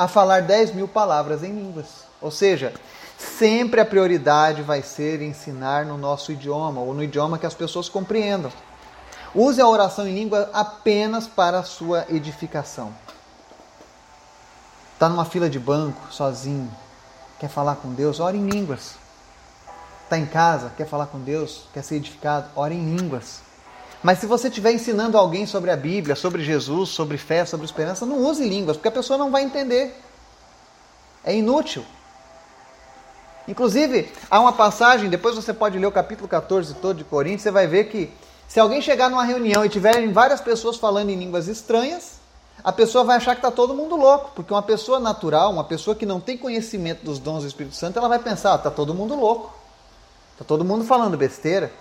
a 0.00 0.08
falar 0.08 0.40
10 0.40 0.72
mil 0.72 0.88
palavras 0.88 1.42
em 1.42 1.52
línguas. 1.52 2.06
Ou 2.22 2.30
seja, 2.30 2.72
sempre 3.18 3.82
a 3.82 3.84
prioridade 3.84 4.62
vai 4.62 4.80
ser 4.80 5.20
ensinar 5.20 5.84
no 5.84 5.98
nosso 5.98 6.32
idioma, 6.32 6.80
ou 6.80 6.94
no 6.94 7.04
idioma 7.04 7.38
que 7.38 7.44
as 7.44 7.52
pessoas 7.52 7.86
compreendam. 7.86 8.50
Use 9.34 9.60
a 9.60 9.68
oração 9.68 10.08
em 10.08 10.14
língua 10.14 10.48
apenas 10.54 11.26
para 11.26 11.58
a 11.58 11.64
sua 11.64 12.06
edificação. 12.08 12.94
Está 14.94 15.06
numa 15.06 15.26
fila 15.26 15.50
de 15.50 15.58
banco, 15.58 16.10
sozinho, 16.10 16.74
quer 17.38 17.50
falar 17.50 17.76
com 17.76 17.92
Deus? 17.92 18.20
Ore 18.20 18.38
em 18.38 18.48
línguas. 18.48 18.94
Está 20.04 20.16
em 20.16 20.24
casa, 20.24 20.72
quer 20.78 20.86
falar 20.86 21.08
com 21.08 21.20
Deus? 21.20 21.64
Quer 21.74 21.84
ser 21.84 21.96
edificado? 21.96 22.48
Ore 22.56 22.74
em 22.74 22.96
línguas. 22.96 23.42
Mas 24.02 24.18
se 24.18 24.26
você 24.26 24.48
estiver 24.48 24.72
ensinando 24.72 25.18
alguém 25.18 25.46
sobre 25.46 25.70
a 25.70 25.76
Bíblia, 25.76 26.16
sobre 26.16 26.42
Jesus, 26.42 26.88
sobre 26.90 27.18
fé, 27.18 27.44
sobre 27.44 27.66
esperança, 27.66 28.06
não 28.06 28.18
use 28.18 28.48
línguas, 28.48 28.76
porque 28.76 28.88
a 28.88 28.92
pessoa 28.92 29.18
não 29.18 29.30
vai 29.30 29.42
entender. 29.42 29.94
É 31.22 31.34
inútil. 31.34 31.84
Inclusive, 33.46 34.10
há 34.30 34.40
uma 34.40 34.52
passagem, 34.52 35.10
depois 35.10 35.34
você 35.34 35.52
pode 35.52 35.78
ler 35.78 35.86
o 35.86 35.92
capítulo 35.92 36.28
14 36.28 36.74
todo 36.74 36.98
de 36.98 37.04
Coríntios, 37.04 37.42
você 37.42 37.50
vai 37.50 37.66
ver 37.66 37.84
que 37.84 38.10
se 38.48 38.58
alguém 38.58 38.80
chegar 38.80 39.10
numa 39.10 39.24
reunião 39.24 39.64
e 39.64 39.68
tiverem 39.68 40.12
várias 40.12 40.40
pessoas 40.40 40.76
falando 40.76 41.10
em 41.10 41.16
línguas 41.16 41.46
estranhas, 41.46 42.20
a 42.64 42.72
pessoa 42.72 43.04
vai 43.04 43.16
achar 43.16 43.34
que 43.34 43.38
está 43.38 43.50
todo 43.50 43.74
mundo 43.74 43.96
louco, 43.96 44.32
porque 44.34 44.52
uma 44.52 44.62
pessoa 44.62 44.98
natural, 45.00 45.52
uma 45.52 45.64
pessoa 45.64 45.94
que 45.94 46.06
não 46.06 46.20
tem 46.20 46.36
conhecimento 46.36 47.04
dos 47.04 47.18
dons 47.18 47.42
do 47.42 47.48
Espírito 47.48 47.74
Santo, 47.74 47.98
ela 47.98 48.08
vai 48.08 48.18
pensar, 48.18 48.56
está 48.56 48.70
todo 48.70 48.94
mundo 48.94 49.14
louco, 49.14 49.54
está 50.32 50.44
todo 50.44 50.64
mundo 50.64 50.84
falando 50.84 51.16
besteira. 51.16 51.72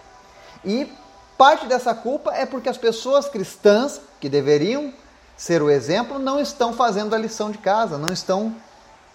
E 0.63 0.91
Parte 1.39 1.67
dessa 1.67 1.95
culpa 1.95 2.33
é 2.33 2.45
porque 2.45 2.67
as 2.67 2.77
pessoas 2.77 3.29
cristãs, 3.29 4.01
que 4.19 4.27
deveriam 4.27 4.93
ser 5.37 5.61
o 5.61 5.69
exemplo, 5.69 6.19
não 6.19 6.37
estão 6.37 6.73
fazendo 6.73 7.15
a 7.15 7.17
lição 7.17 7.49
de 7.49 7.57
casa, 7.57 7.97
não 7.97 8.13
estão 8.13 8.53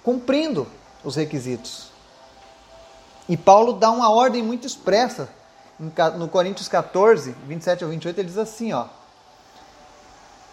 cumprindo 0.03 0.67
os 1.05 1.17
requisitos. 1.17 1.89
E 3.29 3.37
Paulo 3.37 3.75
dá 3.75 3.91
uma 3.91 4.11
ordem 4.11 4.43
muito 4.43 4.67
expressa. 4.67 5.29
No 6.17 6.27
Coríntios 6.27 6.67
14, 6.67 7.37
27 7.47 7.85
ao 7.85 7.91
28, 7.91 8.19
ele 8.19 8.29
diz 8.29 8.39
assim: 8.39 8.73
ó, 8.73 8.87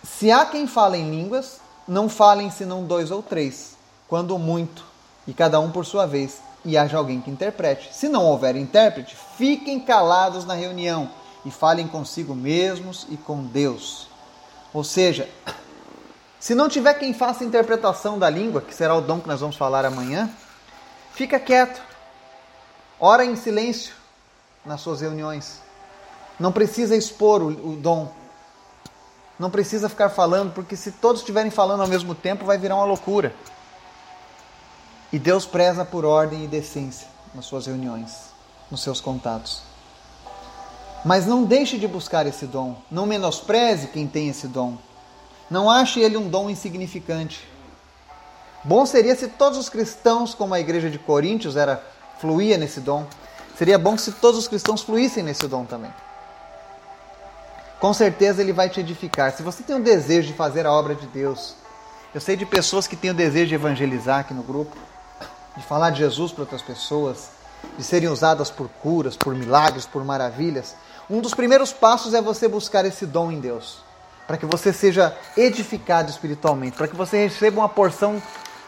Se 0.03 0.29
há 0.29 0.45
quem 0.45 0.67
fala 0.67 0.97
em 0.97 1.09
línguas, 1.09 1.61
não 1.87 2.09
falem 2.09 2.51
senão 2.51 2.83
dois 2.83 3.11
ou 3.11 3.23
três, 3.23 3.77
quando 4.09 4.37
muito, 4.37 4.83
e 5.25 5.33
cada 5.33 5.57
um 5.61 5.71
por 5.71 5.85
sua 5.85 6.05
vez, 6.05 6.41
e 6.65 6.77
haja 6.77 6.97
alguém 6.97 7.21
que 7.21 7.31
interprete. 7.31 7.93
Se 7.93 8.09
não 8.09 8.25
houver 8.25 8.57
intérprete, 8.57 9.15
fiquem 9.37 9.79
calados 9.79 10.43
na 10.43 10.53
reunião 10.53 11.20
e 11.45 11.51
falem 11.51 11.87
consigo 11.87 12.35
mesmos 12.35 13.07
e 13.09 13.17
com 13.17 13.43
Deus. 13.43 14.07
Ou 14.73 14.83
seja, 14.83 15.29
se 16.39 16.55
não 16.55 16.69
tiver 16.69 16.93
quem 16.95 17.13
faça 17.13 17.43
interpretação 17.43 18.17
da 18.17 18.29
língua, 18.29 18.61
que 18.61 18.73
será 18.73 18.95
o 18.95 19.01
dom 19.01 19.19
que 19.19 19.27
nós 19.27 19.41
vamos 19.41 19.55
falar 19.55 19.85
amanhã, 19.85 20.29
fica 21.13 21.39
quieto. 21.39 21.81
Ora 22.99 23.25
em 23.25 23.35
silêncio 23.35 23.93
nas 24.65 24.81
suas 24.81 25.01
reuniões. 25.01 25.61
Não 26.39 26.51
precisa 26.51 26.95
expor 26.95 27.41
o, 27.41 27.47
o 27.47 27.75
dom. 27.75 28.11
Não 29.37 29.49
precisa 29.49 29.89
ficar 29.89 30.09
falando, 30.09 30.53
porque 30.53 30.75
se 30.75 30.91
todos 30.91 31.21
estiverem 31.21 31.51
falando 31.51 31.81
ao 31.81 31.87
mesmo 31.87 32.13
tempo, 32.13 32.45
vai 32.45 32.57
virar 32.57 32.75
uma 32.75 32.85
loucura. 32.85 33.35
E 35.11 35.19
Deus 35.19 35.45
preza 35.45 35.83
por 35.83 36.05
ordem 36.05 36.43
e 36.45 36.47
decência 36.47 37.07
nas 37.33 37.45
suas 37.45 37.65
reuniões, 37.65 38.29
nos 38.69 38.81
seus 38.81 39.01
contatos. 39.01 39.70
Mas 41.03 41.25
não 41.25 41.43
deixe 41.43 41.77
de 41.77 41.87
buscar 41.87 42.27
esse 42.27 42.45
dom. 42.45 42.75
Não 42.89 43.05
menospreze 43.05 43.87
quem 43.87 44.07
tem 44.07 44.29
esse 44.29 44.47
dom. 44.47 44.77
Não 45.49 45.69
ache 45.69 45.99
ele 45.99 46.17
um 46.17 46.29
dom 46.29 46.49
insignificante. 46.49 47.47
Bom 48.63 48.85
seria 48.85 49.15
se 49.15 49.27
todos 49.27 49.57
os 49.57 49.69
cristãos, 49.69 50.35
como 50.35 50.53
a 50.53 50.59
igreja 50.59 50.89
de 50.89 50.99
Coríntios 50.99 51.57
era 51.57 51.83
fluía 52.19 52.57
nesse 52.57 52.79
dom. 52.79 53.05
Seria 53.57 53.77
bom 53.77 53.97
se 53.97 54.11
todos 54.13 54.39
os 54.39 54.47
cristãos 54.47 54.81
fluíssem 54.81 55.23
nesse 55.23 55.47
dom 55.47 55.65
também. 55.65 55.91
Com 57.79 57.93
certeza 57.93 58.41
ele 58.41 58.53
vai 58.53 58.69
te 58.69 58.79
edificar. 58.79 59.31
Se 59.31 59.41
você 59.41 59.63
tem 59.63 59.75
o 59.75 59.83
desejo 59.83 60.27
de 60.27 60.33
fazer 60.33 60.67
a 60.67 60.71
obra 60.71 60.93
de 60.93 61.07
Deus, 61.07 61.55
eu 62.13 62.21
sei 62.21 62.35
de 62.35 62.45
pessoas 62.45 62.85
que 62.85 62.95
têm 62.95 63.09
o 63.09 63.15
desejo 63.15 63.47
de 63.47 63.55
evangelizar 63.55 64.19
aqui 64.19 64.33
no 64.33 64.43
grupo, 64.43 64.77
de 65.57 65.63
falar 65.63 65.89
de 65.89 65.97
Jesus 65.99 66.31
para 66.31 66.43
outras 66.43 66.61
pessoas, 66.61 67.29
de 67.77 67.83
serem 67.83 68.09
usadas 68.09 68.51
por 68.51 68.69
curas, 68.69 69.15
por 69.15 69.33
milagres, 69.33 69.85
por 69.87 70.03
maravilhas, 70.05 70.75
um 71.11 71.19
dos 71.19 71.33
primeiros 71.33 71.73
passos 71.73 72.13
é 72.13 72.21
você 72.21 72.47
buscar 72.47 72.85
esse 72.85 73.05
dom 73.05 73.31
em 73.31 73.39
Deus, 73.41 73.79
para 74.25 74.37
que 74.37 74.45
você 74.45 74.71
seja 74.71 75.15
edificado 75.35 76.09
espiritualmente, 76.09 76.77
para 76.77 76.87
que 76.87 76.95
você 76.95 77.25
receba 77.25 77.59
uma 77.59 77.67
porção 77.67 78.23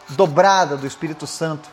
dobrada 0.10 0.76
do 0.76 0.86
Espírito 0.86 1.26
Santo 1.26 1.70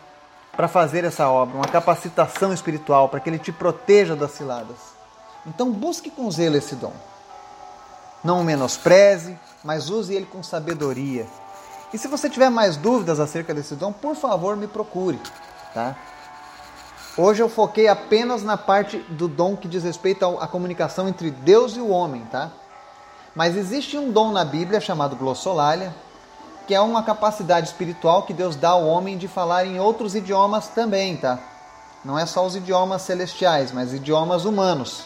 para 0.52 0.68
fazer 0.68 1.04
essa 1.04 1.28
obra, 1.28 1.56
uma 1.56 1.66
capacitação 1.66 2.52
espiritual 2.52 3.08
para 3.08 3.18
que 3.18 3.28
ele 3.28 3.38
te 3.38 3.50
proteja 3.50 4.14
das 4.14 4.30
ciladas. 4.30 4.76
Então 5.44 5.72
busque 5.72 6.08
com 6.08 6.30
zelo 6.30 6.56
esse 6.56 6.76
dom. 6.76 6.92
Não 8.22 8.40
o 8.40 8.44
menospreze, 8.44 9.36
mas 9.64 9.90
use 9.90 10.14
ele 10.14 10.26
com 10.26 10.40
sabedoria. 10.40 11.26
E 11.92 11.98
se 11.98 12.06
você 12.06 12.30
tiver 12.30 12.50
mais 12.50 12.76
dúvidas 12.76 13.18
acerca 13.18 13.52
desse 13.52 13.74
dom, 13.74 13.92
por 13.92 14.14
favor, 14.14 14.56
me 14.56 14.68
procure, 14.68 15.18
tá? 15.74 15.96
Hoje 17.16 17.42
eu 17.42 17.48
foquei 17.48 17.88
apenas 17.88 18.42
na 18.42 18.56
parte 18.56 18.98
do 19.08 19.26
dom 19.26 19.56
que 19.56 19.66
diz 19.66 19.82
respeito 19.82 20.24
à 20.38 20.46
comunicação 20.46 21.08
entre 21.08 21.30
Deus 21.30 21.76
e 21.76 21.80
o 21.80 21.88
homem, 21.88 22.24
tá? 22.30 22.50
Mas 23.34 23.56
existe 23.56 23.98
um 23.98 24.12
dom 24.12 24.30
na 24.30 24.44
Bíblia 24.44 24.80
chamado 24.80 25.16
glossolalia, 25.16 25.94
que 26.66 26.74
é 26.74 26.80
uma 26.80 27.02
capacidade 27.02 27.66
espiritual 27.66 28.22
que 28.22 28.32
Deus 28.32 28.54
dá 28.54 28.70
ao 28.70 28.86
homem 28.86 29.18
de 29.18 29.26
falar 29.26 29.66
em 29.66 29.80
outros 29.80 30.14
idiomas 30.14 30.68
também, 30.68 31.16
tá? 31.16 31.38
Não 32.04 32.16
é 32.16 32.24
só 32.26 32.46
os 32.46 32.54
idiomas 32.54 33.02
celestiais, 33.02 33.72
mas 33.72 33.92
idiomas 33.92 34.44
humanos. 34.44 35.04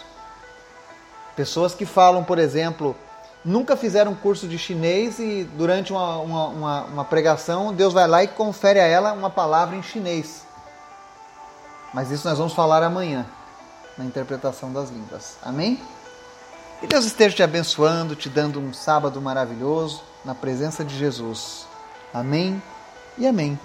Pessoas 1.35 1.75
que 1.75 1.87
falam, 1.87 2.23
por 2.23 2.39
exemplo, 2.39 2.95
nunca 3.43 3.77
fizeram 3.77 4.15
curso 4.15 4.47
de 4.47 4.59
chinês 4.59 5.19
e 5.19 5.45
durante 5.57 5.91
uma, 5.91 6.19
uma, 6.19 6.47
uma, 6.49 6.83
uma 6.85 7.05
pregação 7.05 7.73
Deus 7.73 7.93
vai 7.93 8.07
lá 8.07 8.23
e 8.23 8.29
confere 8.29 8.79
a 8.79 8.87
ela 8.87 9.13
uma 9.13 9.31
palavra 9.31 9.75
em 9.75 9.83
chinês. 9.83 10.45
Mas 11.95 12.11
isso 12.11 12.29
nós 12.29 12.37
vamos 12.37 12.53
falar 12.53 12.83
amanhã, 12.83 13.25
na 13.97 14.05
interpretação 14.05 14.73
das 14.73 14.91
línguas. 14.91 15.37
Amém? 15.41 15.81
Que 16.81 16.89
Deus 16.89 17.05
esteja 17.05 17.37
te 17.37 17.43
abençoando, 17.43 18.17
te 18.17 18.29
dando 18.29 18.59
um 18.59 18.75
sábado 18.75 19.23
maravilhoso 19.23 20.03
na 20.25 20.35
presença 20.35 20.85
de 20.85 20.99
Jesus. 20.99 21.67
Amém 22.13 22.61
e 23.17 23.27
amém. 23.27 23.59